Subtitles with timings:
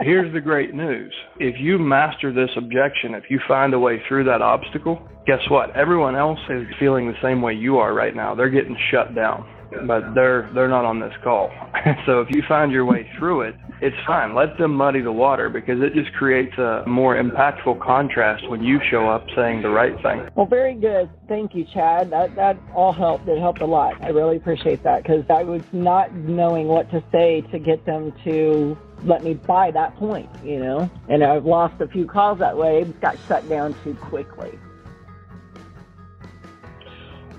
[0.00, 1.12] here's the great news.
[1.38, 5.74] If you master this objection, if you find a way through that obstacle, guess what?
[5.76, 8.34] Everyone else is feeling the same way you are right now.
[8.34, 9.46] They're getting shut down
[9.86, 11.50] but they're they're not on this call.
[12.06, 14.34] so if you find your way through it, it's fine.
[14.34, 18.80] Let them muddy the water because it just creates a more impactful contrast when you
[18.90, 20.28] show up saying the right thing.
[20.34, 21.10] Well, very good.
[21.28, 22.10] Thank you, Chad.
[22.10, 23.28] That that all helped.
[23.28, 24.02] It helped a lot.
[24.02, 28.12] I really appreciate that because I was not knowing what to say to get them
[28.24, 30.90] to let me buy that point, you know.
[31.08, 32.84] And I've lost a few calls that way.
[33.00, 34.58] Got shut down too quickly.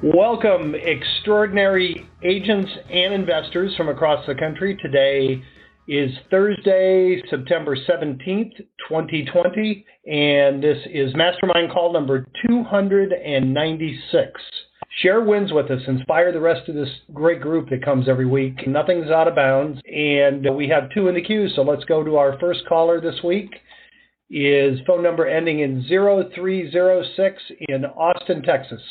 [0.03, 4.75] Welcome, extraordinary agents and investors from across the country.
[4.81, 5.39] Today
[5.87, 8.57] is Thursday, September 17th,
[8.89, 14.41] 2020, and this is Mastermind Call number 296.
[15.03, 18.67] Share wins with us, inspire the rest of this great group that comes every week.
[18.67, 22.17] Nothing's out of bounds, and we have two in the queue, so let's go to
[22.17, 23.51] our first caller this week.
[24.31, 28.81] Is phone number ending in 0306 in Austin, Texas.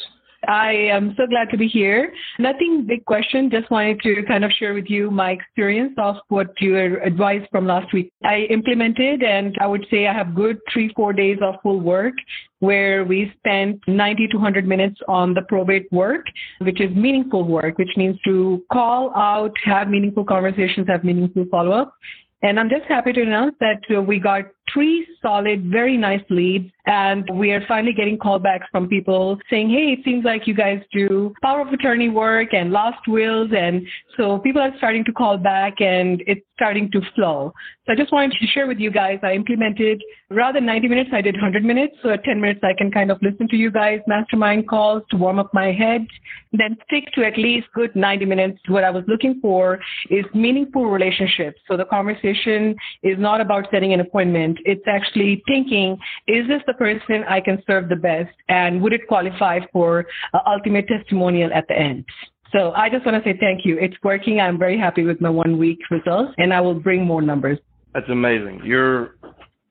[0.48, 2.12] I am so glad to be here.
[2.38, 6.48] Nothing big question, just wanted to kind of share with you my experience of what
[6.60, 8.12] your advice from last week.
[8.24, 12.14] I implemented and I would say I have good three, four days of full work
[12.60, 16.26] where we spent 90 to 100 minutes on the probate work,
[16.60, 21.72] which is meaningful work, which means to call out, have meaningful conversations, have meaningful follow
[21.72, 21.94] up.
[22.42, 26.70] And I'm just happy to announce that we got three solid, very nice leads.
[26.86, 30.82] And we are finally getting callbacks from people saying, hey, it seems like you guys
[30.92, 33.50] do power of attorney work and lost wills.
[33.56, 37.52] And so people are starting to call back and it's starting to flow.
[37.86, 41.10] So I just wanted to share with you guys, I implemented rather than 90 minutes,
[41.12, 41.96] I did 100 minutes.
[42.02, 45.16] So at 10 minutes, I can kind of listen to you guys, mastermind calls to
[45.16, 46.06] warm up my head,
[46.52, 48.58] then stick to at least good 90 minutes.
[48.68, 51.60] What I was looking for is meaningful relationships.
[51.66, 54.58] So the conversation is not about setting an appointment.
[54.64, 58.34] It's actually thinking, is this the person I can serve the best?
[58.48, 62.04] And would it qualify for uh, ultimate testimonial at the end?
[62.52, 63.78] So I just want to say thank you.
[63.78, 64.40] It's working.
[64.40, 67.58] I'm very happy with my one week results and I will bring more numbers.
[67.94, 68.62] That's amazing.
[68.64, 69.16] You're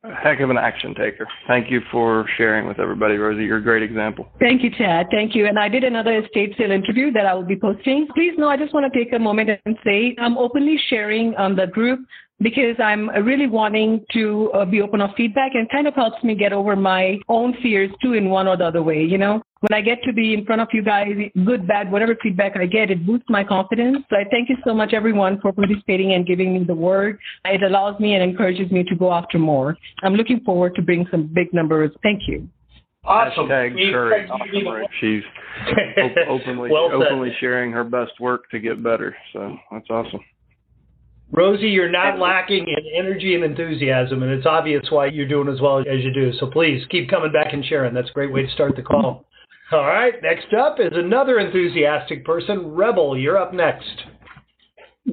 [0.03, 1.27] a heck of an action taker.
[1.47, 3.44] Thank you for sharing with everybody, Rosie.
[3.44, 4.29] You're a great example.
[4.39, 5.07] Thank you, Chad.
[5.11, 5.45] Thank you.
[5.45, 8.07] And I did another estate sale interview that I will be posting.
[8.16, 11.56] Please know I just want to take a moment and say I'm openly sharing on
[11.56, 12.00] the group
[12.41, 16.35] because I'm really wanting to uh, be open of feedback and kind of helps me
[16.35, 19.41] get over my own fears too in one or the other way, you know?
[19.61, 21.09] When I get to be in front of you guys,
[21.45, 23.97] good, bad, whatever feedback I get, it boosts my confidence.
[24.09, 27.19] So I thank you so much, everyone, for participating and giving me the word.
[27.44, 29.75] It allows me and encourages me to go after more.
[30.01, 31.91] I'm looking forward to bring some big numbers.
[32.03, 32.47] Thank you.
[33.03, 33.47] Awesome.
[33.47, 34.29] Hashtag Curry.
[34.29, 34.88] Awesome.
[35.01, 35.23] She's
[36.29, 39.16] openly well openly sharing her best work to get better.
[39.33, 40.19] So that's awesome.
[41.31, 45.62] Rosie, you're not lacking in energy and enthusiasm, and it's obvious why you're doing as
[45.62, 46.31] well as you do.
[46.40, 47.94] So please keep coming back and sharing.
[47.94, 49.25] That's a great way to start the call.
[49.72, 52.73] All right, next up is another enthusiastic person.
[52.73, 54.03] Rebel, you're up next.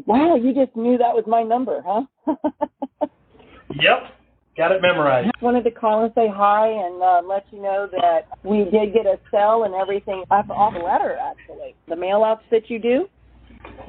[0.06, 2.02] Wow, you just knew that was my number, huh?
[3.78, 4.14] yep,
[4.56, 5.28] got it memorized.
[5.28, 8.94] I wanted to call and say hi and uh, let you know that we did
[8.94, 11.74] get a cell and everything off, off the letter, actually.
[11.88, 13.08] The mail outs that you do.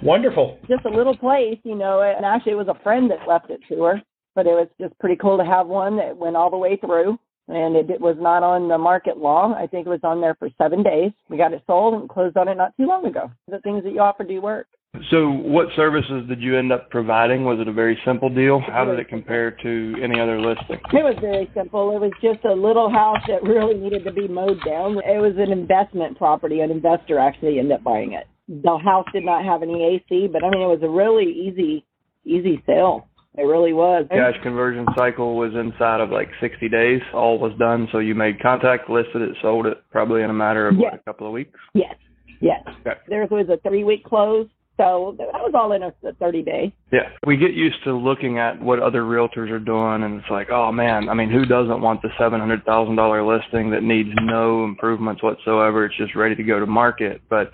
[0.04, 0.60] Wonderful.
[0.68, 3.60] Just a little place, you know, and actually it was a friend that left it
[3.70, 4.02] to her,
[4.36, 7.18] but it was just pretty cool to have one that went all the way through.
[7.50, 9.54] And it, it was not on the market long.
[9.54, 11.12] I think it was on there for seven days.
[11.30, 13.32] We got it sold and closed on it not too long ago.
[13.48, 14.68] The things that you offer do work.
[15.12, 17.46] So, what services did you end up providing?
[17.46, 18.60] Was it a very simple deal?
[18.60, 20.80] How did it compare to any other listing?
[20.92, 21.96] It was very simple.
[21.96, 24.98] It was just a little house that really needed to be mowed down.
[24.98, 26.62] It was an investment property.
[26.62, 30.44] An investor actually ended up buying it the house did not have any AC, but
[30.44, 31.86] I mean, it was a really easy,
[32.26, 33.08] easy sale.
[33.36, 34.08] It really was.
[34.10, 37.02] Cash conversion cycle was inside of like 60 days.
[37.14, 37.88] All was done.
[37.92, 40.94] So you made contact, listed it, sold it probably in a matter of yes.
[40.94, 41.60] what, a couple of weeks?
[41.76, 41.94] Yes.
[42.42, 42.62] Yes.
[42.82, 43.00] Okay.
[43.08, 44.48] There was a three week close.
[44.78, 46.74] So that was all in a 30 day.
[46.92, 47.10] Yeah.
[47.26, 50.72] We get used to looking at what other realtors are doing, and it's like, oh
[50.72, 55.86] man, I mean, who doesn't want the $700,000 listing that needs no improvements whatsoever?
[55.86, 57.22] It's just ready to go to market.
[57.28, 57.50] But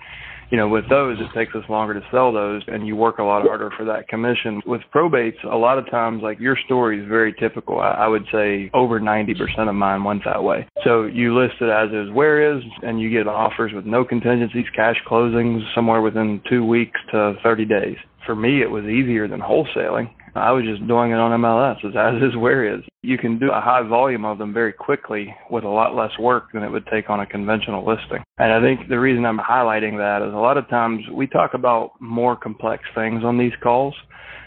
[0.50, 3.22] you know, with those, it takes us longer to sell those and you work a
[3.22, 4.62] lot harder for that commission.
[4.66, 7.80] With probates, a lot of times, like your story is very typical.
[7.80, 10.66] I, I would say over 90% of mine went that way.
[10.84, 14.66] So you list it as is, where is, and you get offers with no contingencies,
[14.74, 17.96] cash closings somewhere within two weeks to 30 days.
[18.26, 22.22] For me, it was easier than wholesaling I was just doing it on MLS as
[22.22, 22.84] is where is.
[23.02, 26.52] You can do a high volume of them very quickly with a lot less work
[26.52, 28.22] than it would take on a conventional listing.
[28.38, 31.54] And I think the reason I'm highlighting that is a lot of times we talk
[31.54, 33.94] about more complex things on these calls.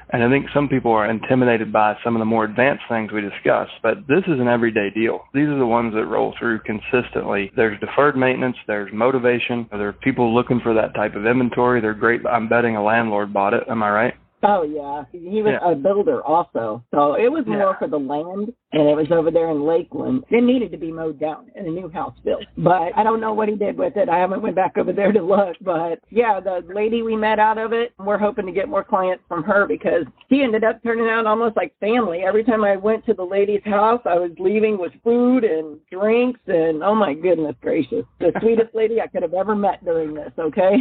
[0.09, 3.19] And I think some people are intimidated by some of the more advanced things we
[3.19, 5.25] discuss, but this is an everyday deal.
[5.33, 7.51] These are the ones that roll through consistently.
[7.57, 11.81] There's deferred maintenance, there's motivation, there are people looking for that type of inventory.
[11.81, 12.25] They're great.
[12.25, 13.63] I'm betting a landlord bought it.
[13.67, 14.13] Am I right?
[14.43, 15.71] Oh yeah, he was yeah.
[15.71, 16.83] a builder also.
[16.93, 17.79] So it was more yeah.
[17.79, 20.25] for the land, and it was over there in Lakeland.
[20.29, 22.43] It needed to be mowed down and a new house built.
[22.55, 24.09] But I don't know what he did with it.
[24.09, 25.55] I haven't went back over there to look.
[25.61, 29.23] But yeah, the lady we met out of it, we're hoping to get more clients
[29.27, 32.19] from her because she ended up turning out almost like family.
[32.19, 36.41] Every time I went to the lady's house, I was leaving with food and drinks,
[36.45, 40.31] and oh my goodness gracious, the sweetest lady I could have ever met during this.
[40.37, 40.77] Okay.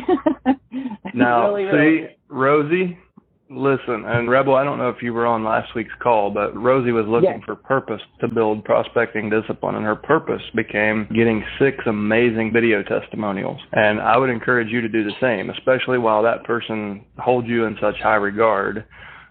[1.15, 2.17] now, really, see.
[2.29, 2.99] Rosie
[3.49, 6.91] Listen, and Rebel, I don't know if you were on last week's call, but Rosie
[6.91, 7.43] was looking yes.
[7.47, 13.61] for purpose to build prospecting discipline, and her purpose became getting six amazing video testimonials.
[13.73, 17.67] And I would encourage you to do the same, especially while that person holds you
[17.67, 18.85] in such high regard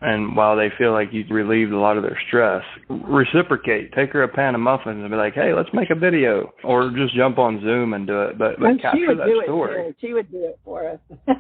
[0.06, 3.92] and while they feel like you've relieved a lot of their stress, reciprocate.
[3.94, 6.92] Take her a pan of muffins and be like, "Hey, let's make a video," or
[6.92, 8.38] just jump on Zoom and do it.
[8.38, 9.90] But, but and capture that story.
[9.90, 11.00] It, she would do it for us.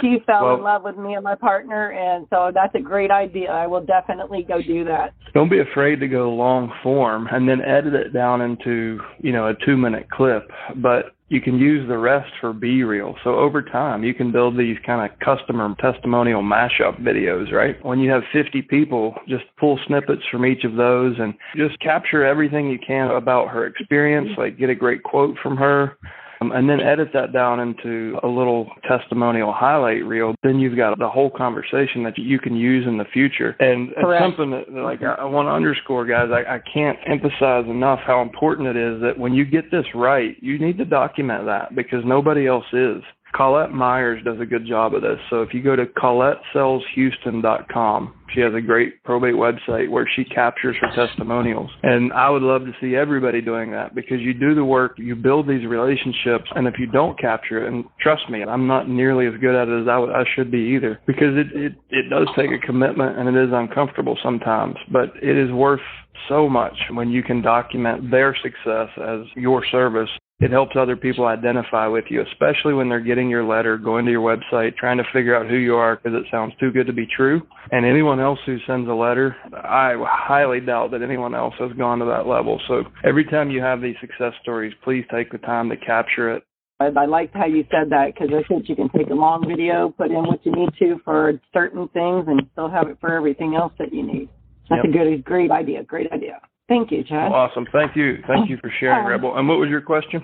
[0.00, 3.10] she fell well, in love with me and my partner, and so that's a great
[3.10, 3.50] idea.
[3.50, 5.12] I will definitely go do that.
[5.34, 9.48] Don't be afraid to go long form and then edit it down into you know
[9.48, 13.16] a two minute clip, but you can use the rest for B-reel.
[13.22, 17.82] So over time, you can build these kind of customer testimonial mashup videos, right?
[17.84, 22.24] When you have 50 people, just pull snippets from each of those and just capture
[22.24, 25.98] everything you can about her experience, like get a great quote from her,
[26.40, 30.98] um, and then edit that down into a little testimonial highlight reel, then you've got
[30.98, 33.56] the whole conversation that you can use in the future.
[33.60, 36.28] And it's something that, like, I, I want to underscore, guys.
[36.32, 40.36] I, I can't emphasize enough how important it is that when you get this right,
[40.40, 43.02] you need to document that because nobody else is.
[43.34, 45.18] Colette Myers does a good job of this.
[45.30, 50.76] So if you go to ColetteSellsHouston.com, she has a great probate website where she captures
[50.80, 51.70] her testimonials.
[51.82, 55.16] And I would love to see everybody doing that because you do the work, you
[55.16, 59.26] build these relationships, and if you don't capture it, and trust me, I'm not nearly
[59.26, 62.28] as good at it as I, I should be either because it, it, it does
[62.36, 65.80] take a commitment and it is uncomfortable sometimes, but it is worth
[66.28, 70.10] so much when you can document their success as your service
[70.40, 74.12] it helps other people identify with you, especially when they're getting your letter, going to
[74.12, 76.92] your website, trying to figure out who you are because it sounds too good to
[76.92, 77.42] be true.
[77.72, 81.98] And anyone else who sends a letter, I highly doubt that anyone else has gone
[81.98, 82.60] to that level.
[82.68, 86.44] So every time you have these success stories, please take the time to capture it.
[86.80, 89.92] I, liked how you said that because I think you can take a long video,
[89.98, 93.56] put in what you need to for certain things, and still have it for everything
[93.56, 94.28] else that you need.
[94.70, 94.94] That's yep.
[94.94, 95.82] a good, great idea.
[95.82, 96.40] Great idea.
[96.68, 97.32] Thank you, Chad.
[97.32, 97.66] Awesome.
[97.72, 98.18] Thank you.
[98.26, 99.36] Thank you for sharing, um, Rebel.
[99.36, 100.22] And what was your question?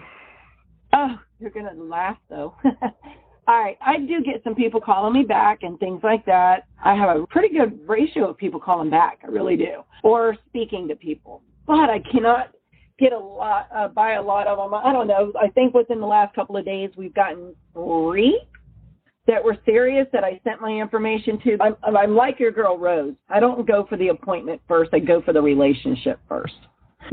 [0.92, 2.54] Oh, you're going to laugh, though.
[3.48, 3.76] All right.
[3.84, 6.66] I do get some people calling me back and things like that.
[6.82, 9.20] I have a pretty good ratio of people calling back.
[9.24, 9.82] I really do.
[10.02, 11.42] Or speaking to people.
[11.66, 12.50] But I cannot
[12.98, 14.74] get a lot, uh, buy a lot of them.
[14.74, 15.32] I don't know.
[15.40, 18.40] I think within the last couple of days, we've gotten three
[19.26, 21.56] that were serious that I sent my information to.
[21.60, 23.14] I'm, I'm like your girl Rose.
[23.28, 24.90] I don't go for the appointment first.
[24.92, 26.54] I go for the relationship first.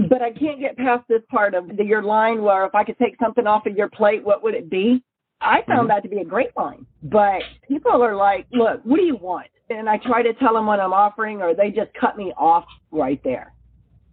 [0.10, 2.98] But I can't get past this part of the, your line where if I could
[2.98, 5.04] take something off of your plate, what would it be?
[5.42, 5.88] I found mm-hmm.
[5.90, 6.86] that to be a great line.
[7.04, 9.48] But people are like, look, what do you want?
[9.70, 12.66] And I try to tell them what I'm offering, or they just cut me off
[12.92, 13.54] right there.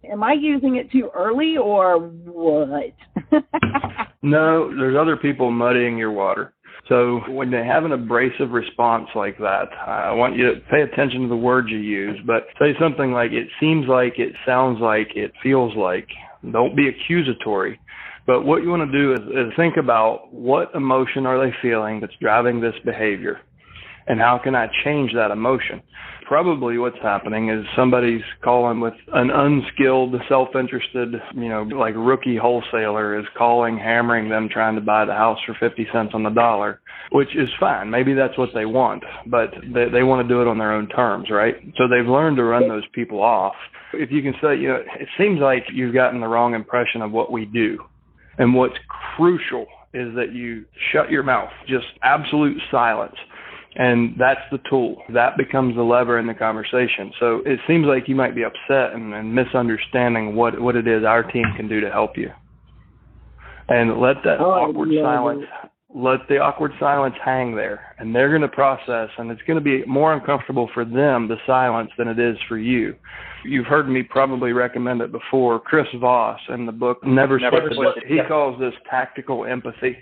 [0.09, 2.93] Am I using it too early, or what?
[4.21, 6.53] no, there's other people muddying your water.
[6.87, 11.21] So when they have an abrasive response like that, I want you to pay attention
[11.23, 15.15] to the words you use, but say something like, it seems like, it sounds like,
[15.15, 16.07] it feels like.
[16.51, 17.79] Don't be accusatory.
[18.25, 21.99] But what you want to do is, is think about what emotion are they feeling
[21.99, 23.39] that's driving this behavior
[24.07, 25.81] and how can I change that emotion?
[26.29, 33.19] probably what's happening is somebody's calling with an unskilled, self-interested, you know, like rookie wholesaler
[33.19, 36.81] is calling, hammering them, trying to buy the house for 50 cents on the dollar,
[37.11, 37.89] which is fine.
[37.89, 40.87] Maybe that's what they want, but they, they want to do it on their own
[40.89, 41.55] terms, right?
[41.77, 43.55] So they've learned to run those people off.
[43.93, 47.11] If you can say, you know, it seems like you've gotten the wrong impression of
[47.11, 47.79] what we do.
[48.37, 48.77] And what's
[49.15, 49.65] crucial
[49.95, 53.15] is that you shut your mouth, just absolute silence
[53.75, 55.03] and that's the tool.
[55.13, 57.11] That becomes the lever in the conversation.
[57.19, 61.03] So it seems like you might be upset and, and misunderstanding what what it is
[61.03, 62.31] our team can do to help you.
[63.67, 65.45] And let that oh, awkward silence
[65.93, 67.95] let the awkward silence hang there.
[67.97, 71.37] And they're going to process and it's going to be more uncomfortable for them the
[71.45, 72.95] silence than it is for you
[73.43, 77.95] you've heard me probably recommend it before chris voss in the book never, never split
[78.07, 78.27] he yeah.
[78.27, 79.97] calls this tactical empathy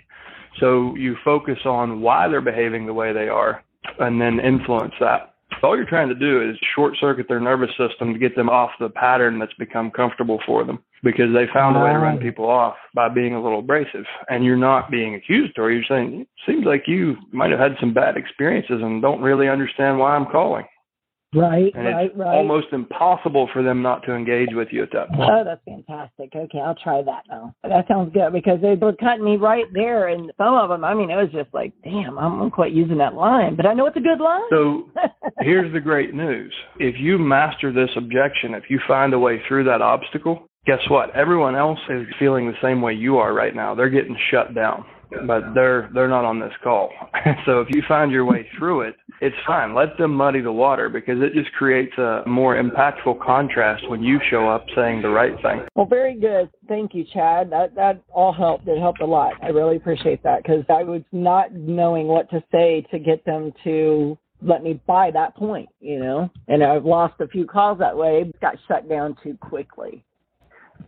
[0.60, 3.62] so you focus on why they're behaving the way they are
[3.98, 5.34] and then influence that.
[5.62, 8.70] All you're trying to do is short circuit their nervous system to get them off
[8.78, 12.48] the pattern that's become comfortable for them because they found a way to run people
[12.48, 14.04] off by being a little abrasive.
[14.28, 15.74] And you're not being accusatory.
[15.74, 19.48] You're saying, it seems like you might have had some bad experiences and don't really
[19.48, 20.66] understand why I'm calling.
[21.34, 22.34] Right, And right, right.
[22.34, 25.30] almost impossible for them not to engage with you at that point.
[25.30, 26.30] Oh, that's fantastic.
[26.34, 27.54] Okay, I'll try that now.
[27.62, 30.94] That sounds good because they were cutting me right there, and some of them, I
[30.94, 33.86] mean, it was just like, damn, I'm not quite using that line, but I know
[33.86, 34.40] it's a good line.
[34.48, 34.90] So
[35.40, 36.54] here's the great news.
[36.78, 41.14] If you master this objection, if you find a way through that obstacle, guess what?
[41.14, 43.74] Everyone else is feeling the same way you are right now.
[43.74, 44.86] They're getting shut down,
[45.26, 46.90] but they're they're not on this call.
[47.46, 49.74] so if you find your way through it, it's fine.
[49.74, 54.20] Let them muddy the water because it just creates a more impactful contrast when you
[54.30, 55.66] show up saying the right thing.
[55.74, 56.50] Well, very good.
[56.68, 57.50] Thank you, Chad.
[57.50, 58.68] That that all helped.
[58.68, 59.32] It helped a lot.
[59.42, 63.52] I really appreciate that because I was not knowing what to say to get them
[63.64, 66.30] to let me buy that point, you know.
[66.46, 68.30] And I've lost a few calls that way.
[68.40, 70.04] Got shut down too quickly.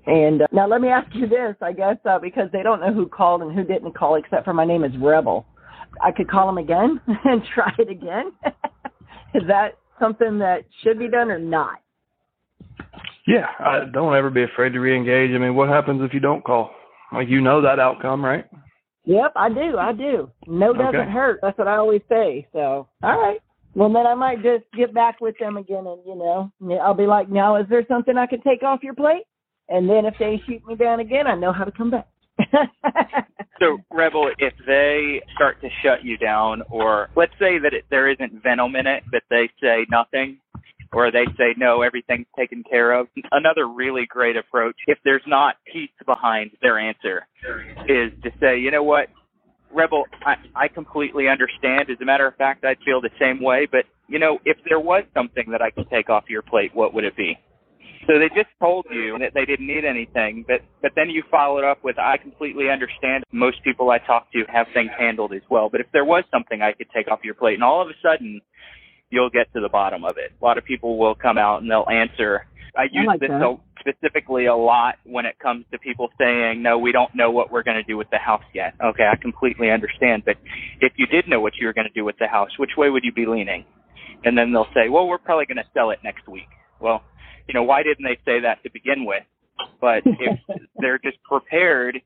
[0.06, 2.92] And uh, now let me ask you this, I guess, uh, because they don't know
[2.92, 5.46] who called and who didn't call, except for my name is Rebel.
[6.02, 8.32] I could call them again and try it again.
[9.34, 11.78] is that something that should be done or not?
[13.26, 15.30] Yeah, I, don't ever be afraid to re-engage.
[15.32, 16.70] I mean, what happens if you don't call?
[17.12, 18.46] Like you know that outcome, right?
[19.04, 19.78] Yep, I do.
[19.78, 20.30] I do.
[20.46, 21.10] No doesn't Okay.
[21.10, 21.40] hurt.
[21.42, 22.46] That's what I always say.
[22.52, 23.40] So, all right.
[23.74, 26.50] Well, then I might just get back with them again, and you know,
[26.82, 29.22] I'll be like, now, is there something I can take off your plate?
[29.70, 32.08] And then if they shoot me down again, I know how to come back.
[33.60, 38.08] So, Rebel, if they start to shut you down, or let's say that it, there
[38.08, 40.38] isn't venom in it, but they say nothing,
[40.92, 43.08] or they say no, everything's taken care of.
[43.32, 47.26] Another really great approach, if there's not peace behind their answer,
[47.86, 49.08] is to say, you know what,
[49.70, 51.90] Rebel, I, I completely understand.
[51.90, 53.68] As a matter of fact, I'd feel the same way.
[53.70, 56.94] But you know, if there was something that I could take off your plate, what
[56.94, 57.38] would it be?
[58.06, 61.64] So they just told you that they didn't need anything, but but then you followed
[61.64, 63.24] up with, "I completely understand.
[63.30, 65.68] Most people I talk to have things handled as well.
[65.68, 67.94] But if there was something I could take off your plate," and all of a
[68.02, 68.40] sudden,
[69.10, 70.32] you'll get to the bottom of it.
[70.40, 72.46] A lot of people will come out and they'll answer.
[72.76, 76.78] I use like this a, specifically a lot when it comes to people saying, "No,
[76.78, 79.70] we don't know what we're going to do with the house yet." Okay, I completely
[79.70, 80.36] understand, but
[80.80, 82.88] if you did know what you were going to do with the house, which way
[82.88, 83.64] would you be leaning?
[84.24, 87.02] And then they'll say, "Well, we're probably going to sell it next week." Well,
[87.50, 89.24] you know, why didn't they say that to begin with?
[89.80, 90.38] But if
[90.78, 92.00] they're just prepared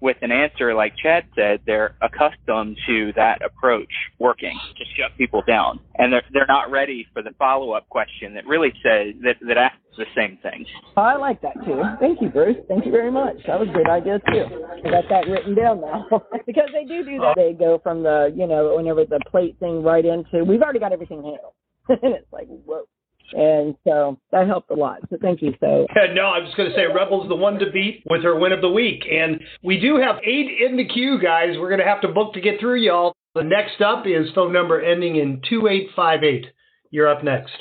[0.00, 5.42] with an answer, like Chad said, they're accustomed to that approach working to shut people
[5.46, 9.36] down, and they're they're not ready for the follow up question that really says that
[9.46, 10.64] that asks the same thing.
[10.96, 11.82] I like that too.
[11.98, 12.56] Thank you, Bruce.
[12.68, 13.36] Thank you very much.
[13.46, 14.64] That was a good idea too.
[14.86, 16.06] I got that written down now
[16.46, 17.34] because they do do that.
[17.36, 20.92] They go from the you know whenever the plate thing right into we've already got
[20.92, 21.54] everything handled,
[21.88, 22.84] and it's like whoa.
[23.32, 25.00] And so that helped a lot.
[25.10, 25.54] So thank you.
[25.60, 28.38] So Yeah, no, I'm just going to say Rebel's the one to beat with her
[28.38, 29.04] win of the week.
[29.10, 31.56] And we do have eight in the queue, guys.
[31.58, 33.14] We're going to have to book to get through, y'all.
[33.34, 36.46] The next up is phone number ending in 2858.
[36.90, 37.52] You're up next.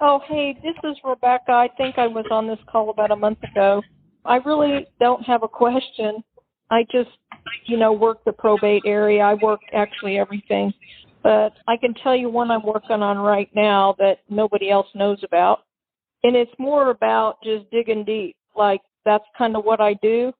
[0.00, 1.52] Oh, hey, this is Rebecca.
[1.52, 3.80] I think I was on this call about a month ago.
[4.24, 6.24] I really don't have a question.
[6.70, 7.10] I just,
[7.66, 9.22] you know, work the probate area.
[9.22, 10.72] I work actually everything.
[11.24, 15.18] But I can tell you one I'm working on right now that nobody else knows
[15.24, 15.64] about.
[16.22, 18.36] And it's more about just digging deep.
[18.54, 20.32] Like that's kind of what I do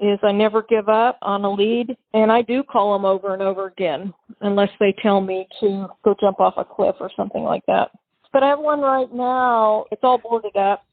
[0.00, 3.42] is I never give up on a lead and I do call them over and
[3.42, 7.62] over again unless they tell me to go jump off a cliff or something like
[7.68, 7.90] that.
[8.32, 9.84] But I have one right now.
[9.92, 10.84] It's all boarded up.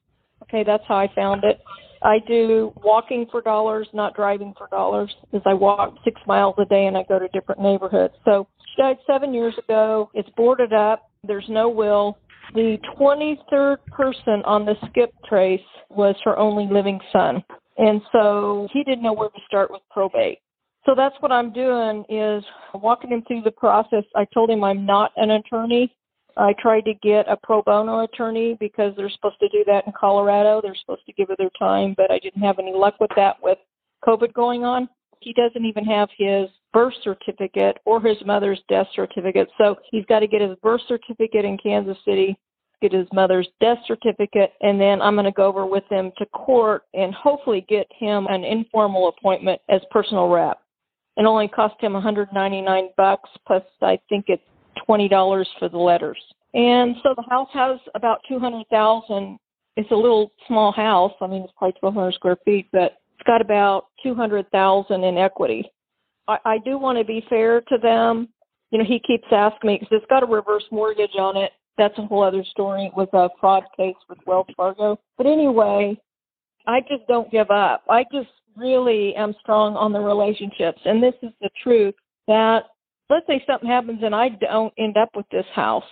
[0.43, 1.59] Okay, that's how I found it.
[2.03, 6.65] I do walking for dollars, not driving for dollars, as I walk six miles a
[6.65, 8.13] day and I go to different neighborhoods.
[8.25, 10.09] So she died seven years ago.
[10.13, 11.09] It's boarded up.
[11.23, 12.17] There's no will.
[12.53, 17.43] The 23rd person on the skip trace was her only living son.
[17.77, 20.39] And so he didn't know where to start with probate.
[20.85, 24.03] So that's what I'm doing is walking him through the process.
[24.15, 25.95] I told him I'm not an attorney.
[26.37, 29.93] I tried to get a pro bono attorney because they're supposed to do that in
[29.93, 30.61] Colorado.
[30.61, 33.37] They're supposed to give her their time, but I didn't have any luck with that
[33.43, 33.57] with
[34.05, 34.89] COVID going on.
[35.21, 39.49] He doesn't even have his birth certificate or his mother's death certificate.
[39.57, 42.37] So he's got to get his birth certificate in Kansas City,
[42.81, 46.25] get his mother's death certificate, and then I'm going to go over with him to
[46.27, 50.59] court and hopefully get him an informal appointment as personal rep.
[51.17, 54.43] It only cost him 199 bucks plus I think it's
[54.85, 56.17] twenty dollars for the letters.
[56.53, 59.37] And so the house has about two hundred thousand.
[59.77, 61.13] It's a little small house.
[61.21, 65.03] I mean, it's probably twelve hundred square feet, but it's got about two hundred thousand
[65.03, 65.71] in equity.
[66.27, 68.29] I, I do want to be fair to them.
[68.71, 71.97] You know, he keeps asking me because it's got a reverse mortgage on it, that's
[71.99, 72.85] a whole other story.
[72.85, 74.99] It was a fraud case with Wells Fargo.
[75.17, 75.99] But anyway,
[76.65, 77.83] I just don't give up.
[77.89, 80.79] I just really am strong on the relationships.
[80.83, 81.95] And this is the truth
[82.27, 82.63] that
[83.09, 85.83] let's say something happens and I don't end up with this house.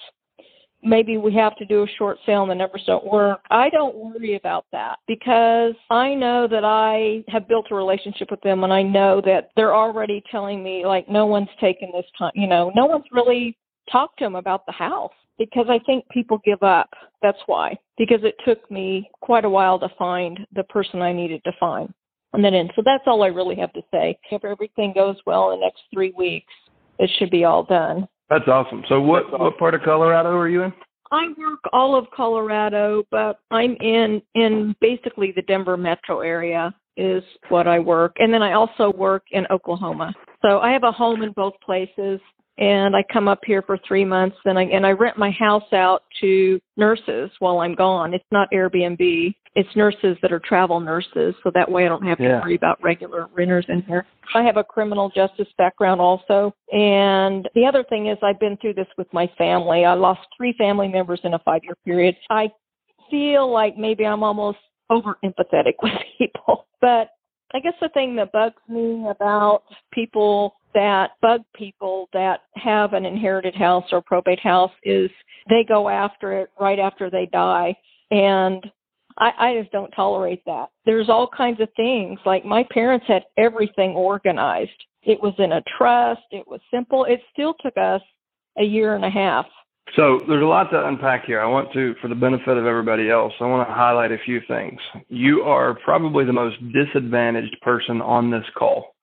[0.81, 3.41] Maybe we have to do a short sale and the numbers don't work.
[3.49, 8.41] I don't worry about that because I know that I have built a relationship with
[8.41, 12.31] them and I know that they're already telling me like no one's taken this time,
[12.33, 13.57] you know, no one's really
[13.91, 16.89] talked to them about the house because I think people give up.
[17.21, 17.77] That's why.
[17.97, 21.91] Because it took me quite a while to find the person I needed to find.
[22.33, 22.69] And then in.
[22.75, 24.19] So that's all I really have to say.
[24.29, 26.53] If everything goes well in the next three weeks,
[26.99, 28.07] it should be all done.
[28.29, 28.83] That's awesome.
[28.89, 29.39] So what awesome.
[29.41, 30.73] what part of Colorado are you in?
[31.11, 37.23] I work all of Colorado, but I'm in in basically the Denver metro area is
[37.49, 38.17] what I work.
[38.19, 40.13] And then I also work in Oklahoma.
[40.41, 42.19] So I have a home in both places
[42.57, 45.71] and I come up here for three months and I and I rent my house
[45.73, 48.13] out to nurses while I'm gone.
[48.13, 49.33] It's not Airbnb.
[49.59, 52.39] It's nurses that are travel nurses, so that way I don't have to yeah.
[52.39, 54.05] worry about regular renters in here.
[54.33, 56.55] I have a criminal justice background also.
[56.71, 59.83] And the other thing is I've been through this with my family.
[59.83, 62.15] I lost three family members in a five year period.
[62.29, 62.53] I
[63.11, 66.67] feel like maybe I'm almost over empathetic with people.
[66.79, 67.09] But
[67.53, 73.05] I guess the thing that bugs me about people that bug people that have an
[73.05, 75.09] inherited house or probate house is
[75.49, 77.75] they go after it right after they die.
[78.09, 78.63] And
[79.17, 80.69] I, I just don't tolerate that.
[80.85, 82.19] There's all kinds of things.
[82.25, 84.71] Like my parents had everything organized.
[85.03, 86.21] It was in a trust.
[86.31, 87.05] It was simple.
[87.05, 88.01] It still took us
[88.57, 89.45] a year and a half.
[89.95, 91.41] So there's a lot to unpack here.
[91.41, 94.39] I want to, for the benefit of everybody else, I want to highlight a few
[94.47, 94.79] things.
[95.07, 98.93] You are probably the most disadvantaged person on this call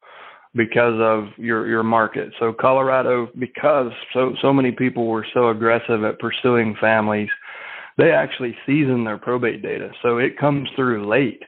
[0.54, 2.32] because of your your market.
[2.38, 7.28] So Colorado, because so so many people were so aggressive at pursuing families,
[7.98, 11.42] they actually season their probate data, so it comes through late.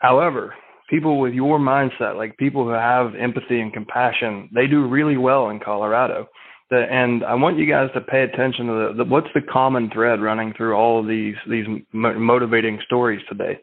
[0.00, 0.54] However,
[0.88, 5.50] people with your mindset, like people who have empathy and compassion, they do really well
[5.50, 6.28] in Colorado.
[6.70, 10.22] And I want you guys to pay attention to the, the what's the common thread
[10.22, 13.60] running through all of these these motivating stories today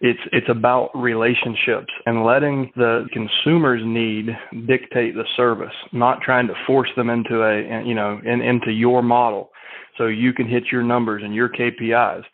[0.00, 4.26] it's it's about relationships and letting the consumer's need
[4.66, 9.02] dictate the service, not trying to force them into a you know in, into your
[9.02, 9.50] model
[9.96, 12.24] so you can hit your numbers and your KPIs.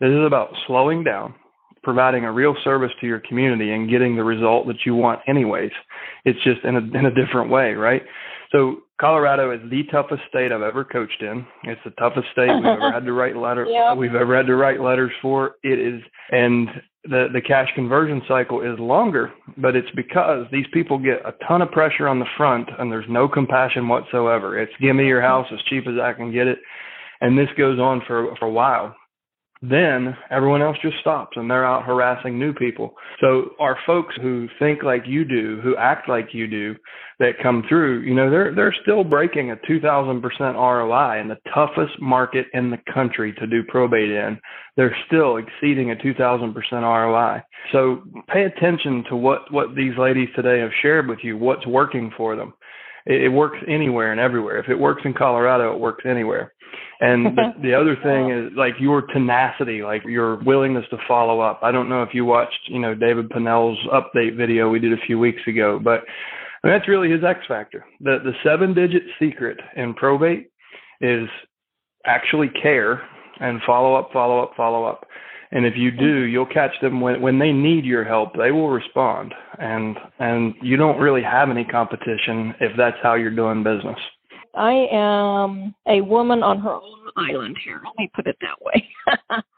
[0.00, 1.34] This is about slowing down,
[1.82, 5.72] providing a real service to your community and getting the result that you want anyways.
[6.24, 8.02] It's just in a in a different way, right?
[8.52, 11.46] So Colorado is the toughest state I've ever coached in.
[11.64, 13.96] It's the toughest state we've ever had to write letter yep.
[13.96, 15.56] we've ever had to write letters for.
[15.62, 16.68] It is and
[17.04, 21.62] the the cash conversion cycle is longer, but it's because these people get a ton
[21.62, 24.58] of pressure on the front and there's no compassion whatsoever.
[24.58, 26.58] It's give me your house as cheap as I can get it.
[27.20, 28.94] And this goes on for for a while
[29.62, 32.94] then everyone else just stops and they're out harassing new people.
[33.20, 36.74] So our folks who think like you do, who act like you do,
[37.18, 40.22] that come through, you know, they're they're still breaking a 2000%
[40.54, 44.40] ROI in the toughest market in the country to do probate in.
[44.76, 47.42] They're still exceeding a 2000% ROI.
[47.72, 52.10] So pay attention to what what these ladies today have shared with you, what's working
[52.16, 52.54] for them.
[53.10, 54.58] It, it works anywhere and everywhere.
[54.58, 56.52] If it works in Colorado, it works anywhere.
[57.00, 61.60] And the, the other thing is like your tenacity, like your willingness to follow up.
[61.62, 65.06] I don't know if you watched, you know, David Pinnell's update video we did a
[65.06, 66.04] few weeks ago, but
[66.62, 67.84] I mean, that's really his X factor.
[68.00, 70.50] The the seven digit secret in probate
[71.00, 71.28] is
[72.04, 73.02] actually care
[73.40, 75.06] and follow up, follow up, follow up.
[75.52, 78.36] And if you do, you'll catch them when when they need your help.
[78.36, 83.34] They will respond, and and you don't really have any competition if that's how you're
[83.34, 83.98] doing business.
[84.54, 87.80] I am a woman on her own island here.
[87.84, 88.88] Let me put it that way.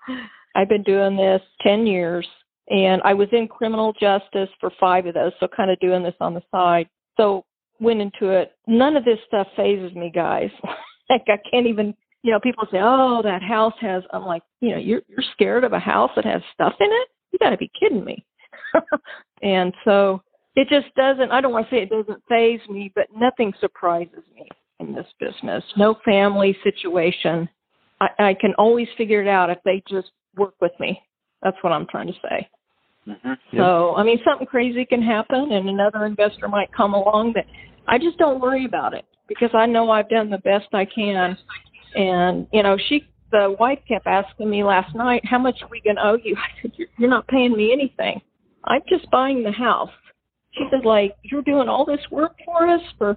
[0.54, 2.26] I've been doing this 10 years
[2.68, 6.14] and I was in criminal justice for five of those, so kind of doing this
[6.20, 6.88] on the side.
[7.16, 7.44] So
[7.80, 8.52] went into it.
[8.66, 10.50] None of this stuff fazes me, guys.
[11.10, 14.70] like I can't even, you know, people say, "Oh, that house has." I'm like, you
[14.70, 17.08] know, you're you're scared of a house that has stuff in it?
[17.32, 18.24] You got to be kidding me.
[19.42, 20.22] and so
[20.54, 21.30] it just doesn't.
[21.30, 24.48] I don't want to say it doesn't faze me, but nothing surprises me
[24.80, 25.64] in this business.
[25.76, 27.48] No family situation.
[28.00, 31.00] I, I can always figure it out if they just work with me.
[31.42, 32.48] That's what I'm trying to say.
[33.08, 33.56] Mm-hmm.
[33.56, 37.32] So, I mean, something crazy can happen, and another investor might come along.
[37.34, 37.46] That
[37.88, 41.36] I just don't worry about it because I know I've done the best I can.
[41.94, 45.80] And you know, she, the wife, kept asking me last night, "How much are we
[45.80, 48.20] going to owe you?" I said, "You're not paying me anything.
[48.64, 49.90] I'm just buying the house."
[50.52, 53.16] She said, "Like you're doing all this work for us for?"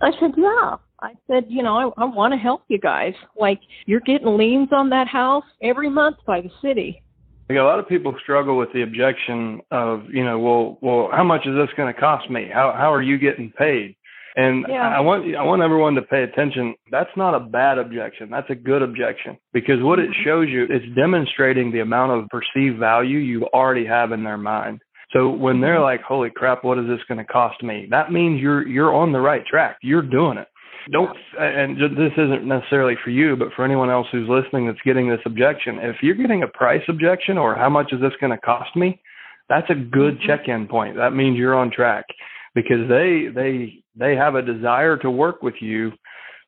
[0.00, 3.14] I said, "Yeah." I said, you know, I, I want to help you guys.
[3.36, 7.02] Like, you're getting liens on that house every month by the city.
[7.48, 11.24] Like a lot of people struggle with the objection of, you know, well, well, how
[11.24, 12.48] much is this going to cost me?
[12.52, 13.96] How how are you getting paid?
[14.36, 14.88] And Yeah.
[14.88, 16.74] I want I want everyone to pay attention.
[16.90, 18.30] That's not a bad objection.
[18.30, 20.24] That's a good objection because what it mm-hmm.
[20.24, 24.80] shows you is demonstrating the amount of perceived value you already have in their mind.
[25.12, 25.82] So when they're mm-hmm.
[25.82, 29.12] like, "Holy crap, what is this going to cost me?" That means you're you're on
[29.12, 29.76] the right track.
[29.82, 30.48] You're doing it.
[30.90, 35.08] Don't and this isn't necessarily for you, but for anyone else who's listening that's getting
[35.08, 35.78] this objection.
[35.78, 39.00] If you're getting a price objection or how much is this going to cost me,
[39.48, 40.26] that's a good mm-hmm.
[40.26, 40.96] check-in point.
[40.96, 42.06] That means you're on track
[42.54, 45.92] because they they they have a desire to work with you.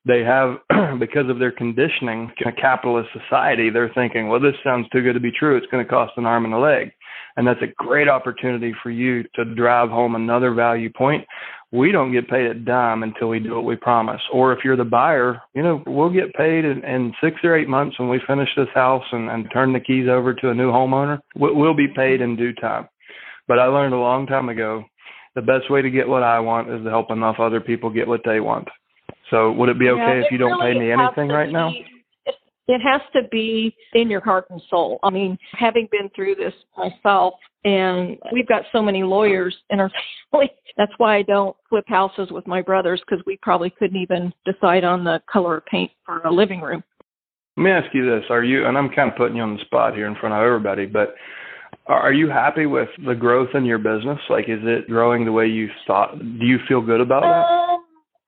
[0.06, 0.58] They have
[0.98, 5.14] because of their conditioning in a capitalist society they're thinking well this sounds too good
[5.14, 5.56] to be true.
[5.56, 6.92] It's going to cost an arm and a leg.
[7.36, 11.26] And that's a great opportunity for you to drive home another value point.
[11.72, 14.20] We don't get paid a dime until we do what we promise.
[14.32, 17.68] Or if you're the buyer you know we'll get paid in, in six or eight
[17.68, 20.70] months when we finish this house and, and turn the keys over to a new
[20.70, 21.18] homeowner.
[21.34, 22.88] We- we'll be paid in due time.
[23.46, 24.84] But i learned a long time ago
[25.34, 28.06] the best way to get what I want is to help enough other people get
[28.06, 28.68] what they want.
[29.30, 31.70] So would it be okay Yeah, if you don't really pay me anything right now?
[31.70, 31.86] be-
[32.26, 32.34] It,
[32.68, 35.00] it has to be in your heart and soul.
[35.02, 39.90] I mean, having been through this myself, and we've got so many lawyers in our
[40.30, 40.50] family.
[40.76, 44.84] That's why I don't flip houses with my brothers because we probably couldn't even decide
[44.84, 46.82] on the color of paint for a living room.
[47.56, 48.66] Let me ask you this: Are you?
[48.66, 51.14] And I'm kind of putting you on the spot here in front of everybody, but
[51.86, 54.18] are you happy with the growth in your business?
[54.30, 56.18] Like, is it growing the way you thought?
[56.18, 57.54] Do you feel good about that?
[57.54, 57.84] Um,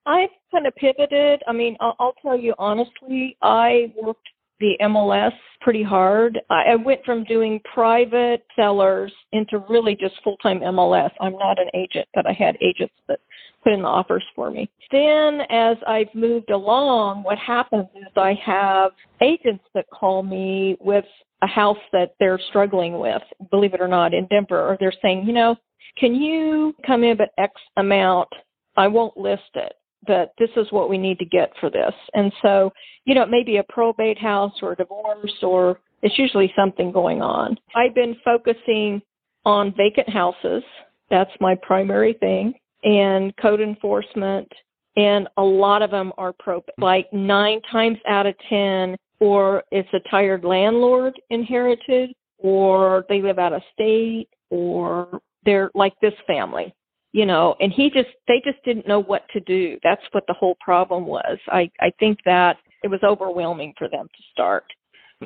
[0.06, 1.42] I've kind of pivoted.
[1.46, 4.28] I mean, I'll, I'll tell you honestly, I worked
[4.60, 6.38] the MLS pretty hard.
[6.50, 11.10] I, I went from doing private sellers into really just full time MLS.
[11.20, 13.20] I'm not an agent, but I had agents that
[13.64, 14.70] put in the offers for me.
[14.92, 21.04] Then, as I've moved along, what happens is I have agents that call me with
[21.42, 25.26] a house that they're struggling with, believe it or not, in Denver, or they're saying,
[25.26, 25.56] you know,
[25.98, 28.28] can you come in at X amount?
[28.76, 29.74] I won't list it,
[30.06, 31.94] but this is what we need to get for this.
[32.14, 32.72] And so,
[33.04, 36.92] you know, it may be a probate house or a divorce, or it's usually something
[36.92, 37.58] going on.
[37.74, 39.00] I've been focusing
[39.44, 40.62] on vacant houses.
[41.08, 44.50] That's my primary thing, and code enforcement.
[44.96, 46.74] And a lot of them are probate.
[46.78, 53.38] Like nine times out of 10, or it's a tired landlord inherited, or they live
[53.38, 56.74] out of state, or they're like this family
[57.16, 59.78] you know and he just they just didn't know what to do.
[59.82, 61.38] That's what the whole problem was.
[61.48, 64.64] I i think that it was overwhelming for them to start.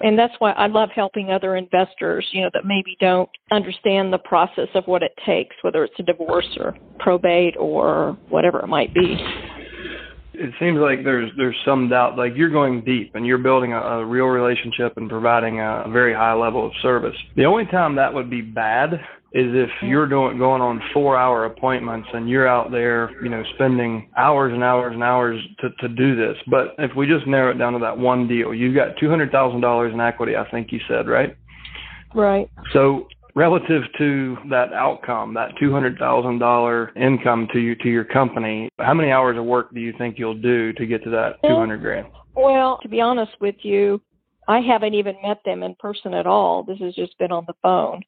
[0.05, 4.19] And that's why i love helping other investors you know that maybe don't understand the
[4.19, 8.95] process of what it takes whether it's a divorce or probate or whatever it might
[8.95, 9.17] be
[10.33, 12.17] it seems like there's there's some doubt.
[12.17, 15.91] Like you're going deep and you're building a, a real relationship and providing a, a
[15.91, 17.17] very high level of service.
[17.37, 18.95] The only time that would be bad
[19.33, 19.87] is if mm-hmm.
[19.87, 24.53] you're doing going on four hour appointments and you're out there, you know, spending hours
[24.53, 26.37] and hours and hours to to do this.
[26.49, 29.31] But if we just narrow it down to that one deal, you've got two hundred
[29.31, 30.37] thousand dollars in equity.
[30.37, 31.37] I think you said right.
[32.15, 33.07] right So
[33.41, 38.69] relative to that outcome, that two hundred thousand dollar income to you to your company,
[38.79, 41.57] how many hours of work do you think you'll do to get to that two
[41.57, 42.07] hundred grand?
[42.37, 44.01] well to be honest with you
[44.47, 47.55] i haven't even met them in person at all this has just been on the
[47.61, 48.01] phone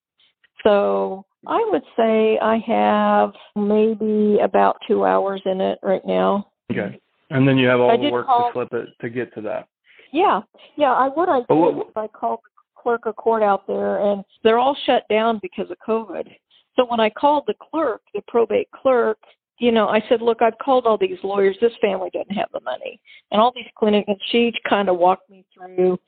[0.63, 6.99] so i would say i have maybe about two hours in it right now Okay.
[7.31, 9.41] And then you have all I the work call- to flip it to get to
[9.43, 9.67] that.
[10.13, 10.41] Yeah,
[10.77, 10.93] yeah.
[10.93, 12.41] I what I did what- was I called
[12.83, 16.27] clerk of court out there, and they're all shut down because of COVID.
[16.77, 19.19] So when I called the clerk, the probate clerk,
[19.59, 21.57] you know, I said, "Look, I've called all these lawyers.
[21.61, 25.31] This family doesn't have the money, and all these clinics." And she kind of walked
[25.31, 25.99] me through.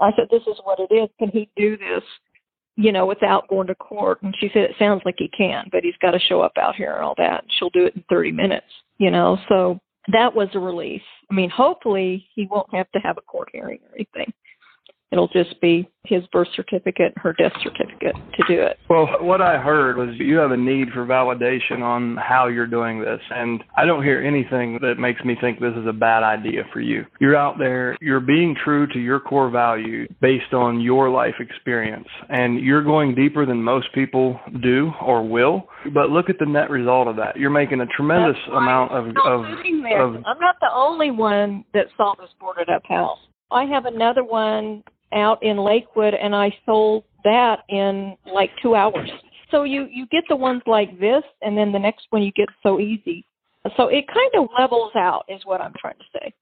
[0.00, 1.08] I said, "This is what it is.
[1.18, 2.02] Can he do this?"
[2.76, 4.20] You know, without going to court.
[4.22, 6.74] And she said, "It sounds like he can, but he's got to show up out
[6.74, 7.44] here and all that.
[7.50, 8.66] She'll do it in 30 minutes."
[8.98, 11.02] You know, so that was a relief.
[11.30, 14.32] I mean, hopefully he won't have to have a court hearing or anything.
[15.14, 18.78] It'll just be his birth certificate, her death certificate to do it.
[18.90, 23.00] Well, what I heard was you have a need for validation on how you're doing
[23.00, 23.20] this.
[23.30, 26.80] And I don't hear anything that makes me think this is a bad idea for
[26.80, 27.06] you.
[27.20, 32.08] You're out there, you're being true to your core value based on your life experience.
[32.28, 35.68] And you're going deeper than most people do or will.
[35.94, 37.36] But look at the net result of that.
[37.36, 41.64] You're making a tremendous amount of, I'm not of, of I'm not the only one
[41.72, 43.18] that saw this boarded up house.
[43.52, 44.82] I have another one
[45.14, 49.10] out in Lakewood, and I sold that in like two hours.
[49.50, 52.48] So you you get the ones like this, and then the next one you get
[52.62, 53.24] so easy.
[53.76, 56.34] So it kind of levels out, is what I'm trying to say.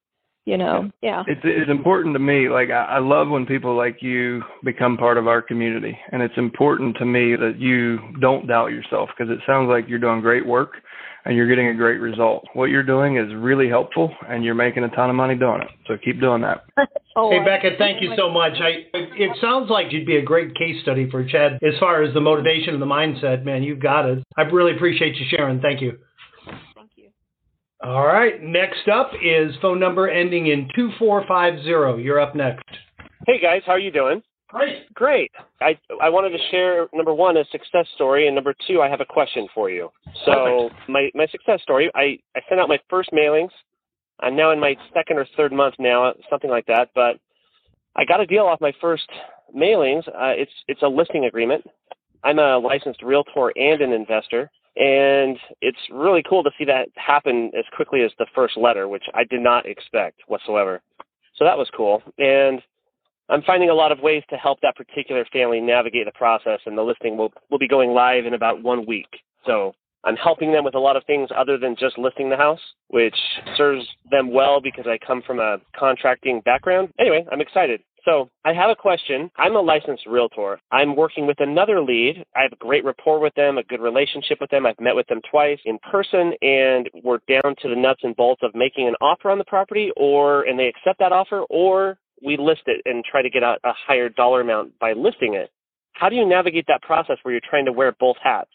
[0.45, 1.23] You know, yeah.
[1.29, 2.49] It's it's important to me.
[2.49, 6.37] Like I, I love when people like you become part of our community, and it's
[6.37, 10.45] important to me that you don't doubt yourself because it sounds like you're doing great
[10.45, 10.73] work
[11.25, 12.45] and you're getting a great result.
[12.55, 15.69] What you're doing is really helpful, and you're making a ton of money doing it.
[15.87, 16.65] So keep doing that.
[17.17, 18.55] oh, Hey, Becca, thank you so much.
[18.61, 22.13] I, it sounds like you'd be a great case study for Chad as far as
[22.15, 23.45] the motivation and the mindset.
[23.45, 24.25] Man, you've got it.
[24.37, 25.61] I really appreciate you sharing.
[25.61, 25.99] Thank you.
[26.75, 27.11] Thank you.
[27.83, 28.43] All right.
[28.43, 32.03] Next up is phone number ending in 2450.
[32.03, 32.65] You're up next.
[33.27, 34.23] Hey guys, how are you doing?
[34.53, 34.95] Great.
[34.95, 35.31] Great.
[35.63, 39.01] I I wanted to share number one a success story, and number two I have
[39.01, 39.91] a question for you.
[40.27, 43.51] So my my success story, I I sent out my first mailings.
[44.21, 46.91] I'm now in my second or third month now, something like that.
[46.95, 47.19] But
[47.97, 49.09] I got a deal off my first
[49.57, 50.07] mailings.
[50.09, 51.65] Uh, it's it's a listing agreement.
[52.23, 57.51] I'm a licensed realtor and an investor, and it's really cool to see that happen
[57.59, 60.83] as quickly as the first letter, which I did not expect whatsoever.
[61.37, 62.61] So that was cool, and
[63.33, 66.77] I'm finding a lot of ways to help that particular family navigate the process, and
[66.77, 69.09] the listing will will be going live in about one week.
[69.47, 72.61] So I'm helping them with a lot of things other than just listing the house,
[72.89, 73.17] which
[73.57, 76.91] serves them well because I come from a contracting background.
[76.99, 77.81] Anyway, I'm excited.
[78.05, 79.31] So I have a question.
[79.39, 80.59] I'm a licensed realtor.
[80.73, 82.25] I'm working with another lead.
[82.35, 84.67] I have a great rapport with them, a good relationship with them.
[84.67, 88.43] I've met with them twice in person and we're down to the nuts and bolts
[88.43, 92.37] of making an offer on the property or and they accept that offer or we
[92.37, 95.51] list it and try to get a, a higher dollar amount by listing it.
[95.93, 98.51] How do you navigate that process where you're trying to wear both hats?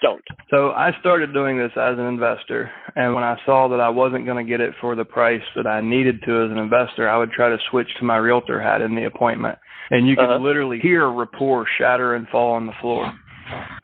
[0.00, 0.22] Don't.
[0.48, 4.26] So I started doing this as an investor, and when I saw that I wasn't
[4.26, 7.18] going to get it for the price that I needed to as an investor, I
[7.18, 9.58] would try to switch to my realtor hat in the appointment.
[9.90, 10.38] And you could Uh-huh.
[10.38, 13.12] literally hear rapport shatter and fall on the floor.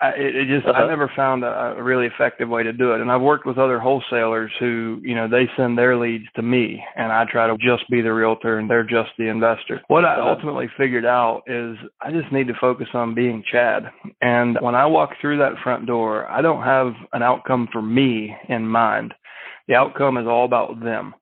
[0.00, 0.87] I, it, it just I Uh-huh.
[0.87, 3.00] never found a, a really effective way to do it.
[3.00, 6.83] And I've worked with other wholesalers who, you know, they send their leads to me,
[6.96, 9.81] and I try to just be the realtor, and they're just the investor.
[9.88, 10.31] What I Uh-huh.
[10.31, 13.90] ultimately figured out is I just need to focus on being Chad.
[14.20, 18.37] And when I walk through that front door, I don't have an outcome for me
[18.48, 19.14] in mind.
[19.68, 21.14] The outcome is all about them.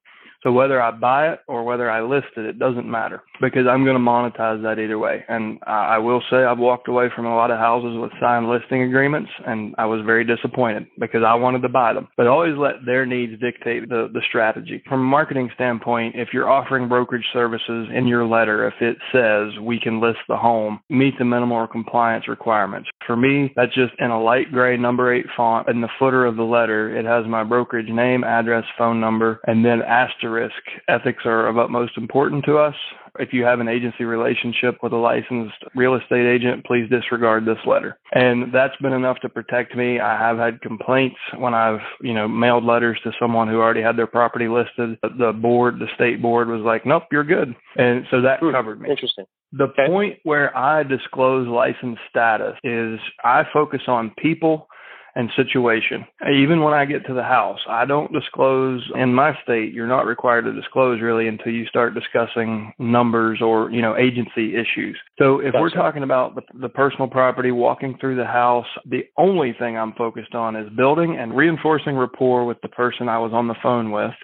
[0.43, 3.85] So whether I buy it or whether I list it, it doesn't matter because I'm
[3.85, 5.25] going to monetize that either way.
[5.29, 8.49] And I I will say I've walked away from a lot of houses with signed
[8.49, 12.09] listing agreements, and I was very disappointed because I wanted to buy them.
[12.17, 14.83] But always let their needs dictate the the strategy.
[14.89, 19.59] From a marketing standpoint, if you're offering brokerage services in your letter, if it says
[19.61, 22.89] we can list the home, meet the minimal compliance requirements.
[23.07, 26.37] For me, that's just in a light gray number eight font in the footer of
[26.37, 26.97] the letter.
[26.97, 30.55] It has my brokerage name, address, phone number, and then asterisk.
[30.89, 32.75] Ethics are of utmost importance to us.
[33.19, 37.59] If you have an agency relationship with a licensed real estate agent, please disregard this
[37.67, 37.99] letter.
[38.13, 40.01] And that's been enough to protect me.
[40.01, 43.97] I have had complaints when I've, you know, mailed letters to someone who already had
[43.99, 44.99] their property listed.
[45.19, 47.55] The board, the state board was like, nope, you're good.
[47.77, 48.91] And so that Hmm, covered me.
[48.91, 49.27] Interesting.
[49.53, 49.87] The Okay.
[49.87, 54.67] point where I disclose license status is I focus on people
[55.15, 56.07] and situation.
[56.33, 60.07] Even when I get to the house, I don't disclose in my state, you're not
[60.07, 64.99] required to disclose really until you start discussing numbers or, you know, agency issues.
[65.19, 65.77] So if we're Gotcha.
[65.77, 70.35] talking about the, the personal property, walking through the house, the only thing I'm focused
[70.35, 74.15] on is building and reinforcing rapport with the person I was on the phone with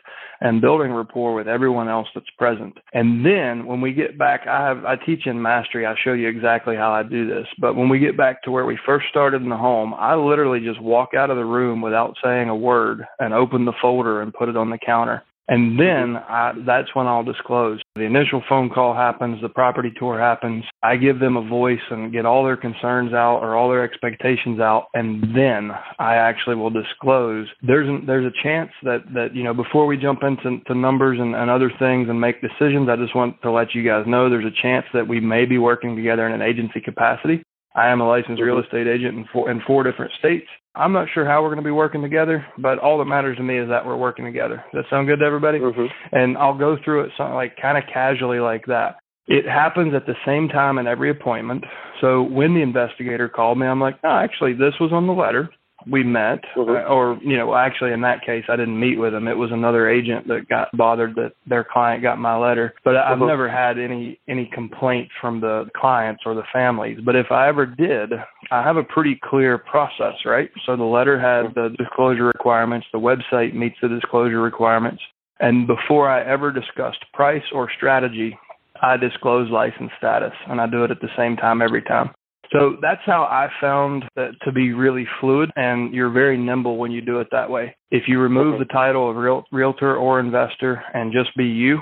[0.41, 2.79] and building rapport with everyone else that's present.
[2.93, 5.85] And then when we get back, I have I teach in mastery.
[5.85, 7.47] I show you exactly how I do this.
[7.59, 10.61] But when we get back to where we first started in the home, I literally
[10.61, 14.33] just walk out of the room without saying a word and open the folder and
[14.33, 15.23] put it on the counter.
[15.49, 16.33] And then mm-hmm.
[16.33, 17.81] I, that's when I'll disclose.
[17.97, 20.65] The initial phone call happens, the property tour happens.
[20.83, 24.61] I give them a voice and get all their concerns out or all their expectations
[24.61, 27.49] out, and then I actually will disclose.
[27.63, 31.19] There's an, there's a chance that that you know before we jump into to numbers
[31.19, 34.29] and, and other things and make decisions, I just want to let you guys know
[34.29, 37.43] there's a chance that we may be working together in an agency capacity.
[37.79, 40.47] I am a licensed real estate agent in four, in four different states.
[40.75, 43.43] I'm not sure how we're going to be working together, but all that matters to
[43.45, 44.65] me is that we're working together.
[44.73, 45.59] Does that sound good to everybody?
[45.59, 48.97] hmm and I'll go through it some, like kind of casually like that.
[49.29, 51.65] It happens at the same time in every appointment.
[52.01, 55.49] So when the investigator called me, I'm like, oh, actually, this was on the letter.
[55.87, 56.69] We met, Mhm.
[56.69, 59.29] uh, or you know, actually in that case, I didn't meet with him.
[59.29, 62.75] It was another agent that got bothered that their client got my letter.
[62.85, 63.27] But I've Mhm.
[63.29, 67.01] never had any any complaints from the clients or the families.
[67.01, 68.13] But if I ever did,
[68.51, 70.51] I have a pretty clear process, right?
[70.65, 72.87] So the letter had the disclosure requirements.
[72.93, 75.03] The website meets the disclosure requirements.
[75.41, 78.37] And before I ever discussed price or strategy,
[78.83, 82.11] I disclose license status, and I do it at the same time every time.
[82.53, 86.91] So that's how I found that to be really fluid, and you're very nimble when
[86.91, 87.77] you do it that way.
[87.91, 91.81] If you remove the title of real, realtor or investor and just be you,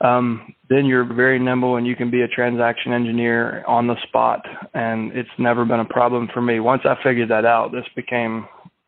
[0.00, 4.44] um, then you're very nimble and you can be a transaction engineer on the spot.
[4.74, 6.60] And it's never been a problem for me.
[6.60, 8.46] Once I figured that out, this became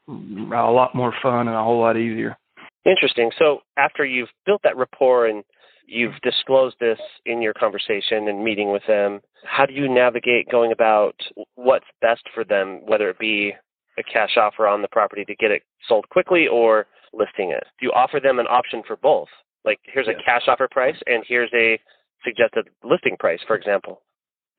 [0.09, 2.37] a lot more fun and a whole lot easier.
[2.85, 3.31] Interesting.
[3.39, 5.43] So after you've built that rapport and
[5.87, 10.73] you've disclosed this in your conversation and meeting with them, how do you navigate going
[10.73, 11.15] about
[11.55, 13.55] what's best for them, whether it be
[13.99, 17.65] a cash offer on the property to get it sold quickly or listing it?
[17.81, 19.29] Do you offer them an option for both?
[19.65, 21.79] Like here's a cash offer price and here's a
[22.25, 24.03] suggested listing price, for example.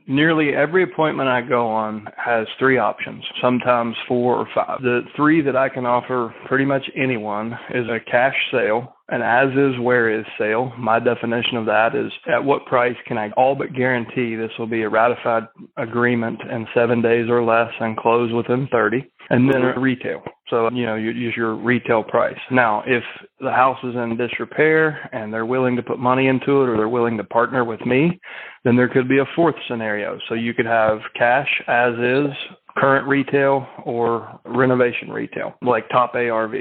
[0.09, 4.81] Nearly every appointment I go on has three options, sometimes four or five.
[4.81, 9.49] The three that I can offer pretty much anyone is a cash sale, an as
[9.51, 10.73] is where is sale.
[10.77, 14.67] My definition of that is at what price can I all but guarantee this will
[14.67, 15.43] be a ratified
[15.77, 20.23] agreement in seven days or less and close within 30 and then a retail.
[20.49, 22.37] So, you know, you use your retail price.
[22.51, 23.03] Now, if
[23.41, 26.87] the house is in disrepair and they're willing to put money into it or they're
[26.87, 28.19] willing to partner with me,
[28.63, 30.19] then there could be a fourth scenario.
[30.29, 32.33] So you could have cash as is,
[32.77, 36.53] current retail, or renovation retail, like top ARV.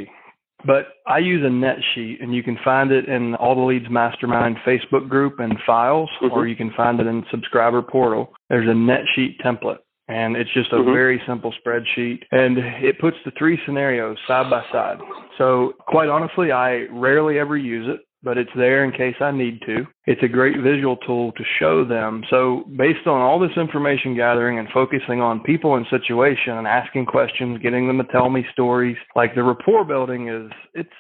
[0.65, 3.91] But I use a net sheet, and you can find it in All the Leads
[3.91, 6.33] Mastermind Facebook group and files, mm-hmm.
[6.33, 8.33] or you can find it in Subscriber Portal.
[8.49, 10.93] There's a net sheet template and it's just a mm-hmm.
[10.93, 14.99] very simple spreadsheet and it puts the three scenarios side by side
[15.37, 19.61] so quite honestly i rarely ever use it but it's there in case i need
[19.65, 24.17] to it's a great visual tool to show them so based on all this information
[24.17, 28.45] gathering and focusing on people and situation and asking questions getting them to tell me
[28.53, 30.91] stories like the rapport building is it's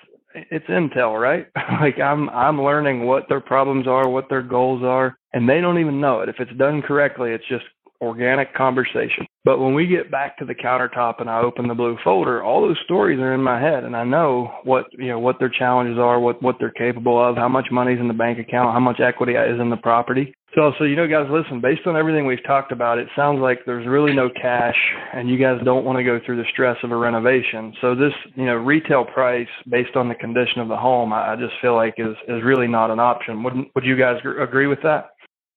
[0.50, 1.46] it's intel, right?
[1.80, 5.78] like I'm I'm learning what their problems are, what their goals are, and they don't
[5.78, 6.28] even know it.
[6.28, 7.64] If it's done correctly, it's just
[8.00, 9.26] organic conversation.
[9.44, 12.62] But when we get back to the countertop and I open the blue folder, all
[12.62, 15.98] those stories are in my head and I know what, you know, what their challenges
[15.98, 18.98] are, what, what they're capable of, how much money's in the bank account, how much
[18.98, 20.34] equity is in the property.
[20.56, 23.60] So, so, you know, guys, listen, based on everything we've talked about, it sounds like
[23.66, 24.76] there's really no cash
[25.12, 27.72] and you guys don't want to go through the stress of a renovation.
[27.80, 31.36] So this, you know, retail price based on the condition of the home, I, I
[31.36, 33.44] just feel like is, is really not an option.
[33.44, 35.10] Wouldn't, would you guys agree with that?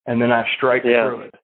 [0.05, 1.07] And then I strike yeah.
[1.07, 1.35] through it.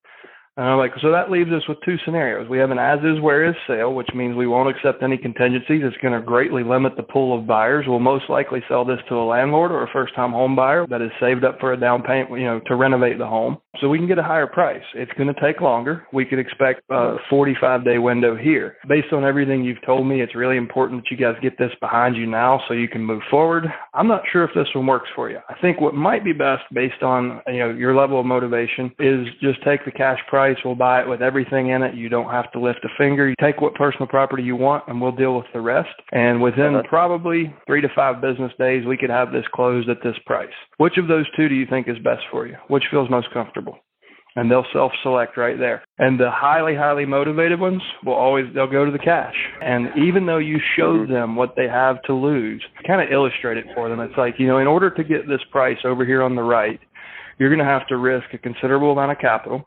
[0.57, 2.47] And I'm like, so that leaves us with two scenarios.
[2.47, 5.81] We have an as is where is sale, which means we won't accept any contingencies.
[5.83, 7.85] It's going to greatly limit the pool of buyers.
[7.87, 11.01] We'll most likely sell this to a landlord or a first time home buyer that
[11.01, 13.57] has saved up for a down payment, you know, to renovate the home.
[13.81, 14.83] So we can get a higher price.
[14.93, 16.05] It's going to take longer.
[16.13, 18.77] We could expect a 45 day window here.
[18.87, 22.15] Based on everything you've told me, it's really important that you guys get this behind
[22.15, 23.65] you now so you can move forward.
[23.93, 25.39] I'm not sure if this one works for you.
[25.49, 29.27] I think what might be best based on, you know, your level of motivation is
[29.41, 30.57] just take the cash price.
[30.63, 31.95] We'll buy it with everything in it.
[31.95, 33.27] You don't have to lift a finger.
[33.27, 35.89] You take what personal property you want, and we'll deal with the rest.
[36.11, 36.83] And within uh-huh.
[36.87, 40.49] probably three to five business days, we could have this closed at this price.
[40.77, 42.55] Which of those two do you think is best for you?
[42.67, 43.77] Which feels most comfortable?
[44.35, 45.83] and they'll self-select right there.
[45.97, 49.35] And the highly, highly motivated ones will always they'll go to the cash.
[49.61, 53.65] And even though you show them what they have to lose, kind of illustrate it
[53.73, 53.99] for them.
[53.99, 56.79] It's like you know, in order to get this price over here on the right,
[57.39, 59.65] you're going to have to risk a considerable amount of capital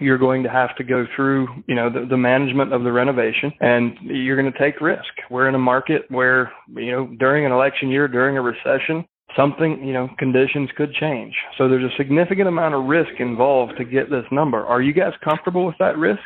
[0.00, 3.52] you're going to have to go through, you know, the, the management of the renovation
[3.60, 5.04] and you're going to take risk.
[5.30, 9.04] We're in a market where, you know, during an election year, during a recession,
[9.36, 11.34] something, you know, conditions could change.
[11.58, 14.64] So there's a significant amount of risk involved to get this number.
[14.64, 16.20] Are you guys comfortable with that risk?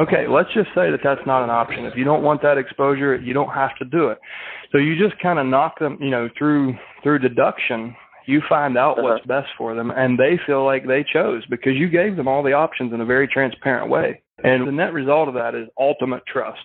[0.00, 1.84] Okay, let's just say that that's not an option.
[1.84, 4.18] If you don't want that exposure, you don't have to do it.
[4.70, 7.94] So you just kind of knock them, you know, through through deduction
[8.26, 9.02] you find out uh-huh.
[9.02, 12.42] what's best for them, and they feel like they chose because you gave them all
[12.42, 14.22] the options in a very transparent way.
[14.44, 16.62] And the net result of that is ultimate trust.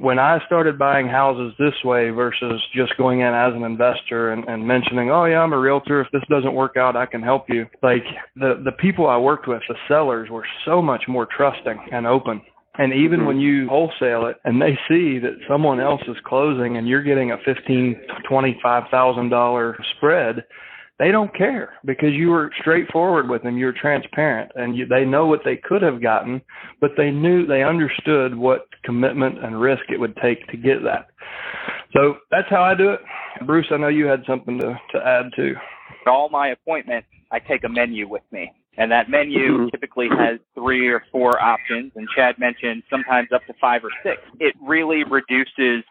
[0.00, 4.44] When I started buying houses this way versus just going in as an investor and,
[4.48, 6.00] and mentioning, oh yeah, I'm a realtor.
[6.00, 7.66] If this doesn't work out, I can help you.
[7.82, 8.04] Like
[8.36, 12.42] the the people I worked with, the sellers were so much more trusting and open.
[12.78, 13.64] And even when mm-hmm.
[13.64, 17.38] you wholesale it and they see that someone else is closing and you're getting a
[17.44, 20.44] fifteen, twenty five thousand dollar spread,
[20.98, 23.56] they don't care because you were straightforward with them.
[23.56, 26.40] You were transparent, and you, they know what they could have gotten,
[26.80, 31.08] but they knew they understood what commitment and risk it would take to get that.
[31.92, 33.00] So that's how I do it.
[33.46, 35.54] Bruce, I know you had something to, to add too.
[36.06, 38.52] All my appointments, I take a menu with me.
[38.76, 39.68] And that menu mm-hmm.
[39.70, 44.22] typically has three or four options, and Chad mentioned sometimes up to five or six.
[44.38, 45.82] It really reduces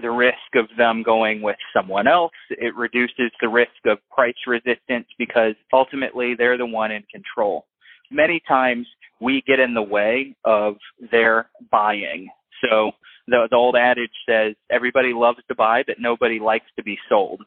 [0.00, 2.32] the risk of them going with someone else.
[2.50, 7.66] It reduces the risk of price resistance because ultimately they're the one in control.
[8.10, 8.86] Many times
[9.20, 10.76] we get in the way of
[11.10, 12.28] their buying.
[12.64, 12.92] So
[13.26, 17.42] the, the old adage says everybody loves to buy, but nobody likes to be sold.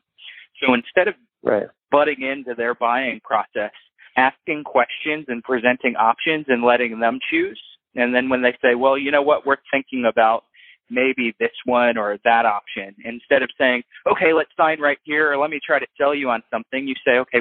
[0.63, 1.67] So instead of Right.
[1.89, 3.71] butting into their buying process,
[4.15, 7.59] asking questions and presenting options and letting them choose.
[7.95, 10.43] And then when they say, well, you know what, we're thinking about
[10.91, 15.37] maybe this one or that option, instead of saying, okay, let's sign right here or
[15.37, 17.39] let me try to sell you on something, you say, okay,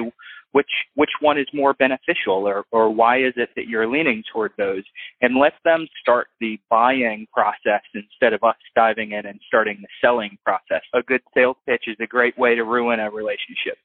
[0.53, 4.51] which which one is more beneficial or, or why is it that you're leaning toward
[4.57, 4.83] those
[5.21, 9.87] and let them start the buying process instead of us diving in and starting the
[10.01, 10.81] selling process.
[10.93, 13.77] A good sales pitch is a great way to ruin a relationship.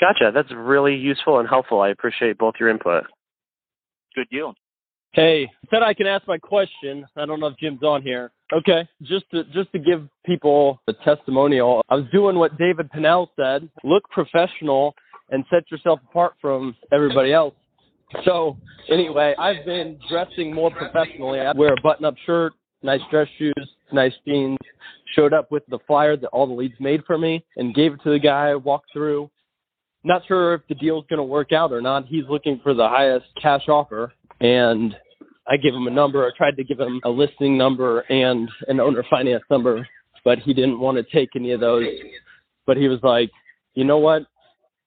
[0.00, 0.32] Gotcha.
[0.34, 1.82] That's really useful and helpful.
[1.82, 3.04] I appreciate both your input.
[4.14, 4.54] Good deal.
[5.12, 7.04] Hey, said I can ask my question.
[7.16, 8.30] I don't know if Jim's on here.
[8.52, 13.30] Okay, just to just to give people a testimonial, I was doing what David Pennell
[13.34, 14.94] said: look professional
[15.30, 17.54] and set yourself apart from everybody else.
[18.24, 18.56] So
[18.88, 21.40] anyway, I've been dressing more professionally.
[21.40, 22.52] I wear a button-up shirt,
[22.82, 23.54] nice dress shoes,
[23.92, 24.58] nice jeans.
[25.14, 28.02] Showed up with the flyer that all the leads made for me and gave it
[28.04, 28.54] to the guy.
[28.54, 29.28] Walked through.
[30.02, 32.06] Not sure if the deal's going to work out or not.
[32.06, 34.96] He's looking for the highest cash offer and
[35.46, 36.26] I gave him a number.
[36.26, 39.86] I tried to give him a listing number and an owner finance number,
[40.24, 41.86] but he didn't want to take any of those.
[42.66, 43.30] But he was like,
[43.74, 44.22] you know what?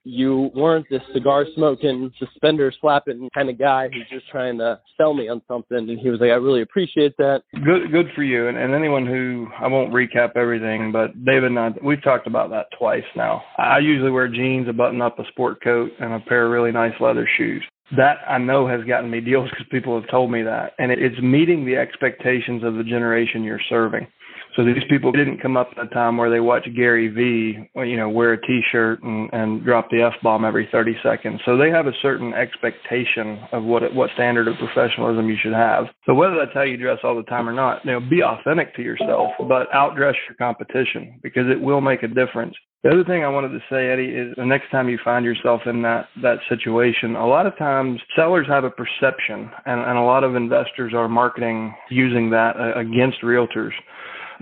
[0.05, 5.13] You weren't this cigar smoking, suspender slapping kind of guy who's just trying to sell
[5.13, 5.77] me on something.
[5.77, 7.43] And he was like, I really appreciate that.
[7.63, 8.49] Good, good for you.
[8.49, 12.49] And, and anyone who I won't recap everything, but David and I, we've talked about
[12.49, 13.43] that twice now.
[13.57, 16.71] I usually wear jeans, a button up, a sport coat, and a pair of really
[16.71, 17.63] nice leather shoes.
[17.95, 20.99] That I know has gotten me deals because people have told me that, and it,
[20.99, 24.07] it's meeting the expectations of the generation you're serving.
[24.55, 27.97] So these people didn't come up at a time where they watch Gary Vee, you
[27.97, 31.41] know, wear a T-shirt and, and drop the f bomb every 30 seconds.
[31.45, 35.85] So they have a certain expectation of what what standard of professionalism you should have.
[36.05, 38.75] So whether that's how you dress all the time or not, you know, be authentic
[38.75, 42.55] to yourself, but outdress your competition because it will make a difference.
[42.83, 45.61] The other thing I wanted to say, Eddie, is the next time you find yourself
[45.65, 50.01] in that that situation, a lot of times sellers have a perception, and, and a
[50.01, 53.71] lot of investors are marketing using that uh, against realtors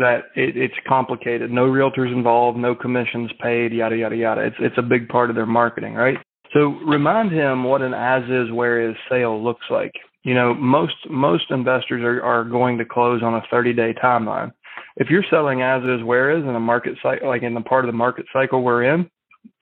[0.01, 1.51] that it, it's complicated.
[1.51, 4.41] No realtors involved, no commissions paid, yada yada yada.
[4.41, 6.17] It's it's a big part of their marketing, right?
[6.53, 9.93] So remind him what an as is where is sale looks like.
[10.23, 14.51] You know, most most investors are, are going to close on a 30 day timeline.
[14.97, 17.85] If you're selling as is where is in a market cycle, like in the part
[17.85, 19.09] of the market cycle we're in,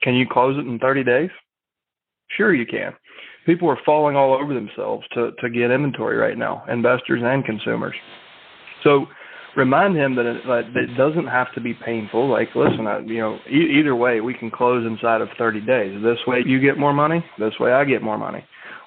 [0.02, 1.30] can you close it in 30 days?
[2.36, 2.94] Sure, you can.
[3.46, 7.96] People are falling all over themselves to to get inventory right now, investors and consumers.
[8.84, 9.08] So
[9.56, 12.30] remind him that it, that it doesn't have to be painful.
[12.30, 16.02] Like, listen, I, you know, e- either way, we can close inside of 30 days.
[16.04, 17.24] This way, you get more money.
[17.38, 18.43] This way, I get more money.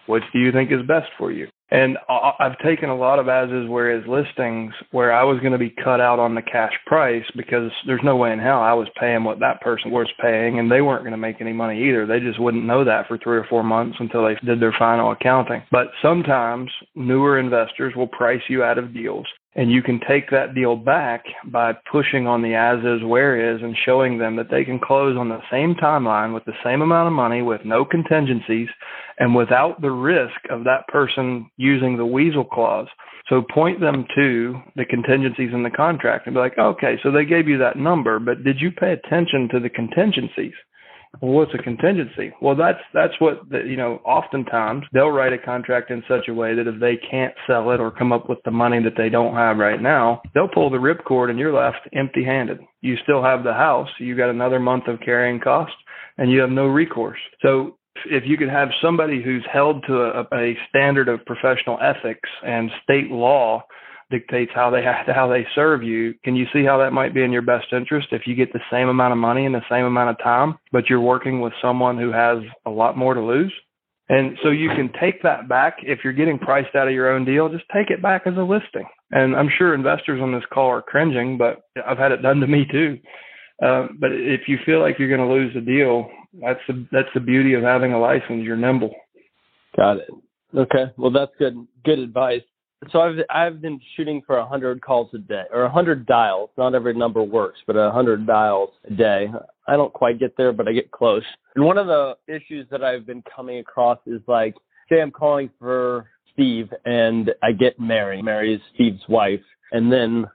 [0.06, 1.46] Which do you think is best for you?
[1.70, 1.96] And
[2.38, 5.58] I've taken a lot of as is where is listings where I was going to
[5.58, 8.88] be cut out on the cash price because there's no way in hell I was
[9.00, 12.04] paying what that person was paying and they weren't going to make any money either.
[12.04, 15.12] They just wouldn't know that for three or four months until they did their final
[15.12, 15.62] accounting.
[15.70, 20.54] But sometimes newer investors will price you out of deals and you can take that
[20.54, 24.64] deal back by pushing on the as is where is and showing them that they
[24.64, 28.68] can close on the same timeline with the same amount of money with no contingencies
[29.18, 32.88] and without the risk of that person using the weasel clause.
[33.28, 37.24] So point them to the contingencies in the contract and be like, okay, so they
[37.24, 40.54] gave you that number, but did you pay attention to the contingencies?
[41.20, 42.32] Well, what's a contingency?
[42.40, 44.00] Well, that's that's what the, you know.
[44.04, 47.80] Oftentimes, they'll write a contract in such a way that if they can't sell it
[47.80, 50.78] or come up with the money that they don't have right now, they'll pull the
[50.78, 52.60] ripcord and you're left empty-handed.
[52.80, 55.76] You still have the house, you got another month of carrying costs,
[56.16, 57.20] and you have no recourse.
[57.42, 62.28] So if you could have somebody who's held to a, a standard of professional ethics
[62.44, 63.64] and state law
[64.12, 66.14] dictates how they how they serve you.
[66.22, 68.60] Can you see how that might be in your best interest if you get the
[68.70, 71.98] same amount of money in the same amount of time, but you're working with someone
[71.98, 73.52] who has a lot more to lose?
[74.08, 77.24] And so you can take that back if you're getting priced out of your own
[77.24, 78.86] deal, just take it back as a listing.
[79.10, 82.46] And I'm sure investors on this call are cringing, but I've had it done to
[82.46, 82.98] me too.
[83.64, 86.10] Uh, but if you feel like you're going to lose the deal,
[86.40, 88.42] that's the that's the beauty of having a license.
[88.44, 88.94] You're nimble.
[89.76, 90.10] Got it.
[90.54, 90.92] Okay.
[90.96, 91.54] Well, that's good.
[91.84, 92.42] Good advice
[92.90, 96.50] so I've I've been shooting for a hundred calls a day or a hundred dials.
[96.56, 99.28] Not every number works, but a hundred dials a day.
[99.68, 101.22] I don't quite get there, but I get close.
[101.54, 104.54] And one of the issues that I've been coming across is like,
[104.88, 108.20] say I'm calling for Steve and I get Mary.
[108.22, 110.26] Mary's Steve's wife, and then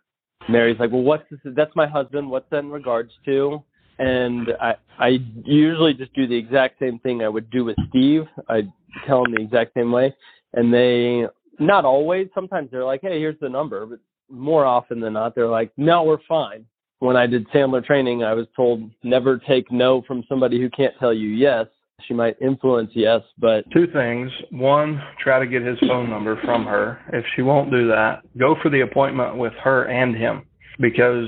[0.48, 1.40] Mary's like, well, what's this?
[1.44, 2.30] That's my husband.
[2.30, 3.62] What's that in regards to?
[4.00, 8.26] And I I usually just do the exact same thing I would do with Steve.
[8.48, 8.62] I
[9.06, 10.16] tell them the exact same way,
[10.54, 11.26] and they
[11.60, 12.28] not always.
[12.34, 14.00] Sometimes they're like, "Hey, here's the number," but
[14.30, 16.66] more often than not, they're like, "No, we're fine."
[17.00, 20.98] When I did Sandler training, I was told never take no from somebody who can't
[21.00, 21.68] tell you yes.
[22.02, 24.32] She might influence yes, but two things.
[24.52, 27.00] One, try to get his phone number from her.
[27.12, 30.44] If she won't do that, go for the appointment with her and him
[30.80, 31.28] because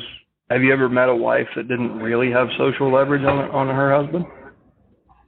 [0.49, 3.95] have you ever met a wife that didn't really have social leverage on on her
[3.95, 4.25] husband?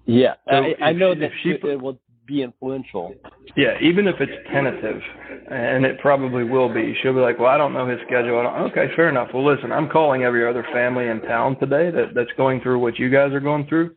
[0.06, 1.99] Yeah, so I, I know that she, it will
[2.32, 3.13] be influential.
[3.55, 5.01] Yeah, even if it's tentative,
[5.49, 6.95] and it probably will be.
[7.01, 8.38] She'll be like, "Well, I don't know his schedule."
[8.71, 9.29] Okay, fair enough.
[9.34, 12.97] Well, listen, I'm calling every other family in town today that that's going through what
[12.97, 13.95] you guys are going through.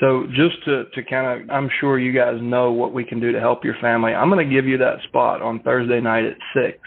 [0.00, 3.32] So just to to kind of, I'm sure you guys know what we can do
[3.32, 4.12] to help your family.
[4.12, 6.78] I'm going to give you that spot on Thursday night at six.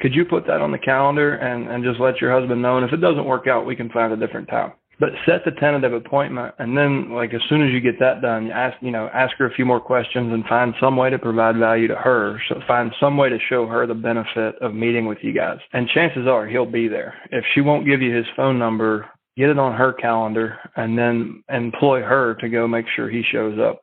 [0.00, 2.76] Could you put that on the calendar and and just let your husband know?
[2.76, 5.50] And if it doesn't work out, we can find a different time but set the
[5.52, 9.08] tentative appointment and then like as soon as you get that done ask you know
[9.12, 12.40] ask her a few more questions and find some way to provide value to her.
[12.48, 15.58] So find some way to show her the benefit of meeting with you guys.
[15.72, 17.14] And chances are he'll be there.
[17.30, 21.42] If she won't give you his phone number get it on her calendar and then
[21.50, 23.82] employ her to go make sure he shows up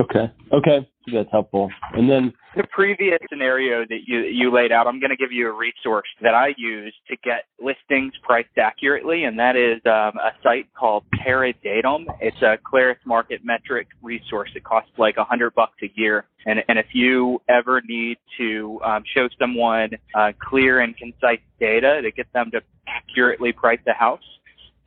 [0.00, 5.00] okay okay that's helpful and then the previous scenario that you you laid out, I'm
[5.00, 9.38] going to give you a resource that I use to get listings priced accurately, and
[9.38, 12.04] that is um, a site called Terradatum.
[12.20, 14.50] It's a Clarus Market Metric resource.
[14.54, 18.80] It costs like a hundred bucks a year, and and if you ever need to
[18.84, 23.94] um, show someone uh, clear and concise data to get them to accurately price the
[23.94, 24.22] house,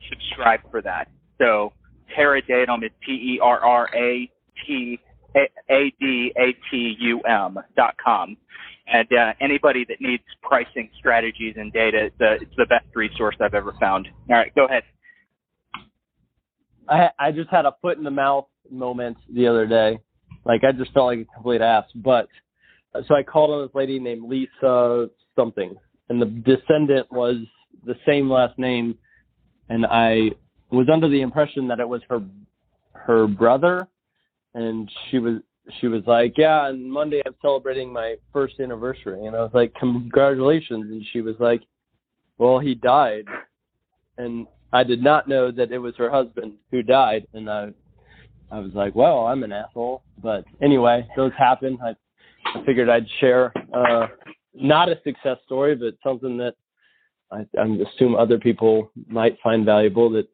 [0.08, 1.08] subscribe for that.
[1.38, 1.72] So
[2.16, 4.30] Terradatum is T E R R A
[4.66, 4.98] T
[5.36, 8.36] a D A T U M dot com.
[8.90, 13.36] And uh, anybody that needs pricing strategies and data, it's the, it's the best resource
[13.38, 14.08] I've ever found.
[14.30, 14.82] All right, go ahead.
[16.88, 19.98] I I just had a foot in the mouth moment the other day.
[20.44, 21.84] Like I just felt like a complete ass.
[21.94, 22.28] But
[23.06, 25.76] so I called on this lady named Lisa something,
[26.08, 27.36] and the descendant was
[27.84, 28.96] the same last name,
[29.68, 30.30] and I
[30.70, 32.22] was under the impression that it was her
[32.94, 33.86] her brother
[34.58, 35.40] and she was
[35.80, 39.72] she was like, "Yeah, on Monday I'm celebrating my first anniversary," and I was like,
[39.74, 41.62] "Congratulations!" And she was like,
[42.38, 43.26] "Well, he died,"
[44.16, 47.72] and I did not know that it was her husband who died, and I
[48.50, 51.78] I was like, "Well, I'm an asshole," but anyway, those happen.
[51.82, 51.94] I
[52.54, 54.08] I figured I'd share uh,
[54.54, 56.54] not a success story, but something that
[57.30, 60.10] I, I assume other people might find valuable.
[60.10, 60.28] That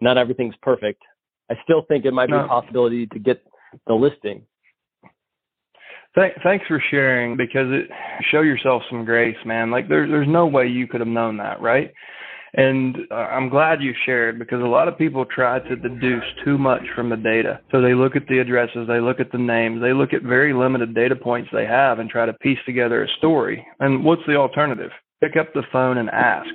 [0.00, 1.02] not everything's perfect.
[1.50, 2.44] I still think it might be no.
[2.44, 3.42] a possibility to get
[3.86, 4.42] the listing.
[6.14, 7.88] Th- thanks for sharing because it
[8.30, 9.70] show yourself some grace, man.
[9.70, 11.92] Like there's there's no way you could have known that, right?
[12.54, 16.58] And uh, I'm glad you shared because a lot of people try to deduce too
[16.58, 17.60] much from the data.
[17.70, 20.52] So they look at the addresses, they look at the names, they look at very
[20.52, 23.64] limited data points they have and try to piece together a story.
[23.78, 24.90] And what's the alternative?
[25.20, 26.50] Pick up the phone and ask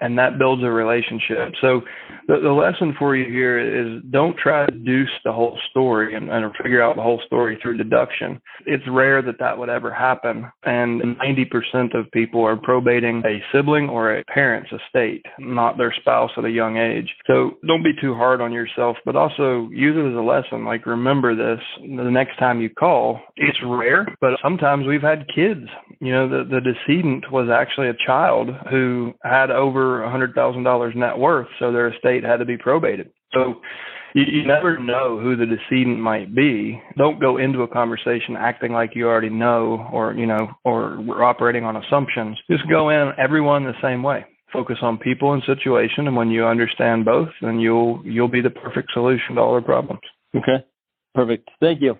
[0.00, 1.54] and that builds a relationship.
[1.60, 1.82] So
[2.26, 6.30] the, the lesson for you here is don't try to deduce the whole story and,
[6.30, 8.40] and figure out the whole story through deduction.
[8.66, 10.50] It's rare that that would ever happen.
[10.64, 16.30] And 90% of people are probating a sibling or a parent's estate, not their spouse
[16.36, 17.14] at a young age.
[17.26, 20.64] So don't be too hard on yourself, but also use it as a lesson.
[20.64, 23.20] Like remember this the next time you call.
[23.36, 25.66] It's rare, but sometimes we've had kids.
[26.00, 31.48] You know, the, the decedent was actually a child who had over $100,000 net worth,
[31.58, 33.10] so their estate had to be probated.
[33.32, 33.60] So
[34.14, 36.82] you, you never know who the decedent might be.
[36.96, 41.22] Don't go into a conversation acting like you already know or, you know, or we're
[41.22, 42.38] operating on assumptions.
[42.50, 44.24] Just go in everyone the same way.
[44.52, 48.50] Focus on people and situation and when you understand both, then you'll you'll be the
[48.50, 50.00] perfect solution to all their problems.
[50.34, 50.64] Okay.
[51.14, 51.48] Perfect.
[51.60, 51.96] Thank you.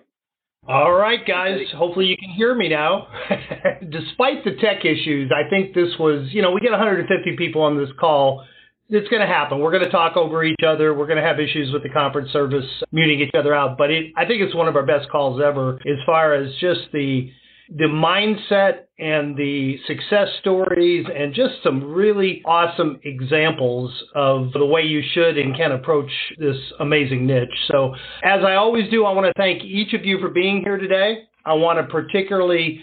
[0.67, 1.61] All right, guys.
[1.75, 3.07] Hopefully you can hear me now.
[3.89, 7.77] Despite the tech issues, I think this was, you know, we get 150 people on
[7.77, 8.45] this call.
[8.87, 9.59] It's going to happen.
[9.59, 10.93] We're going to talk over each other.
[10.93, 13.75] We're going to have issues with the conference service muting each other out.
[13.75, 16.81] But it, I think it's one of our best calls ever as far as just
[16.93, 17.31] the
[17.73, 24.81] the mindset and the success stories and just some really awesome examples of the way
[24.81, 27.47] you should and can approach this amazing niche.
[27.71, 30.77] So, as I always do, I want to thank each of you for being here
[30.77, 31.23] today.
[31.45, 32.81] I want to particularly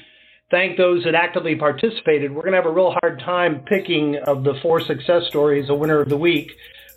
[0.51, 2.33] thank those that actively participated.
[2.33, 5.75] We're going to have a real hard time picking of the four success stories a
[5.75, 6.51] winner of the week,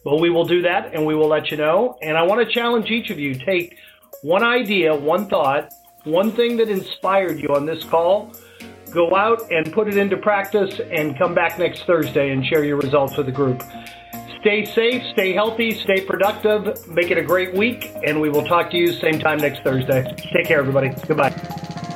[0.06, 1.98] but we will do that and we will let you know.
[2.02, 3.76] And I want to challenge each of you take
[4.22, 5.70] one idea, one thought,
[6.04, 8.32] one thing that inspired you on this call,
[8.92, 12.78] go out and put it into practice and come back next Thursday and share your
[12.78, 13.64] results with the group.
[14.42, 18.72] Stay safe, stay healthy, stay productive, make it a great week, and we will talk
[18.72, 20.04] to you same time next Thursday.
[20.34, 20.90] Take care, everybody.
[21.08, 21.90] Goodbye.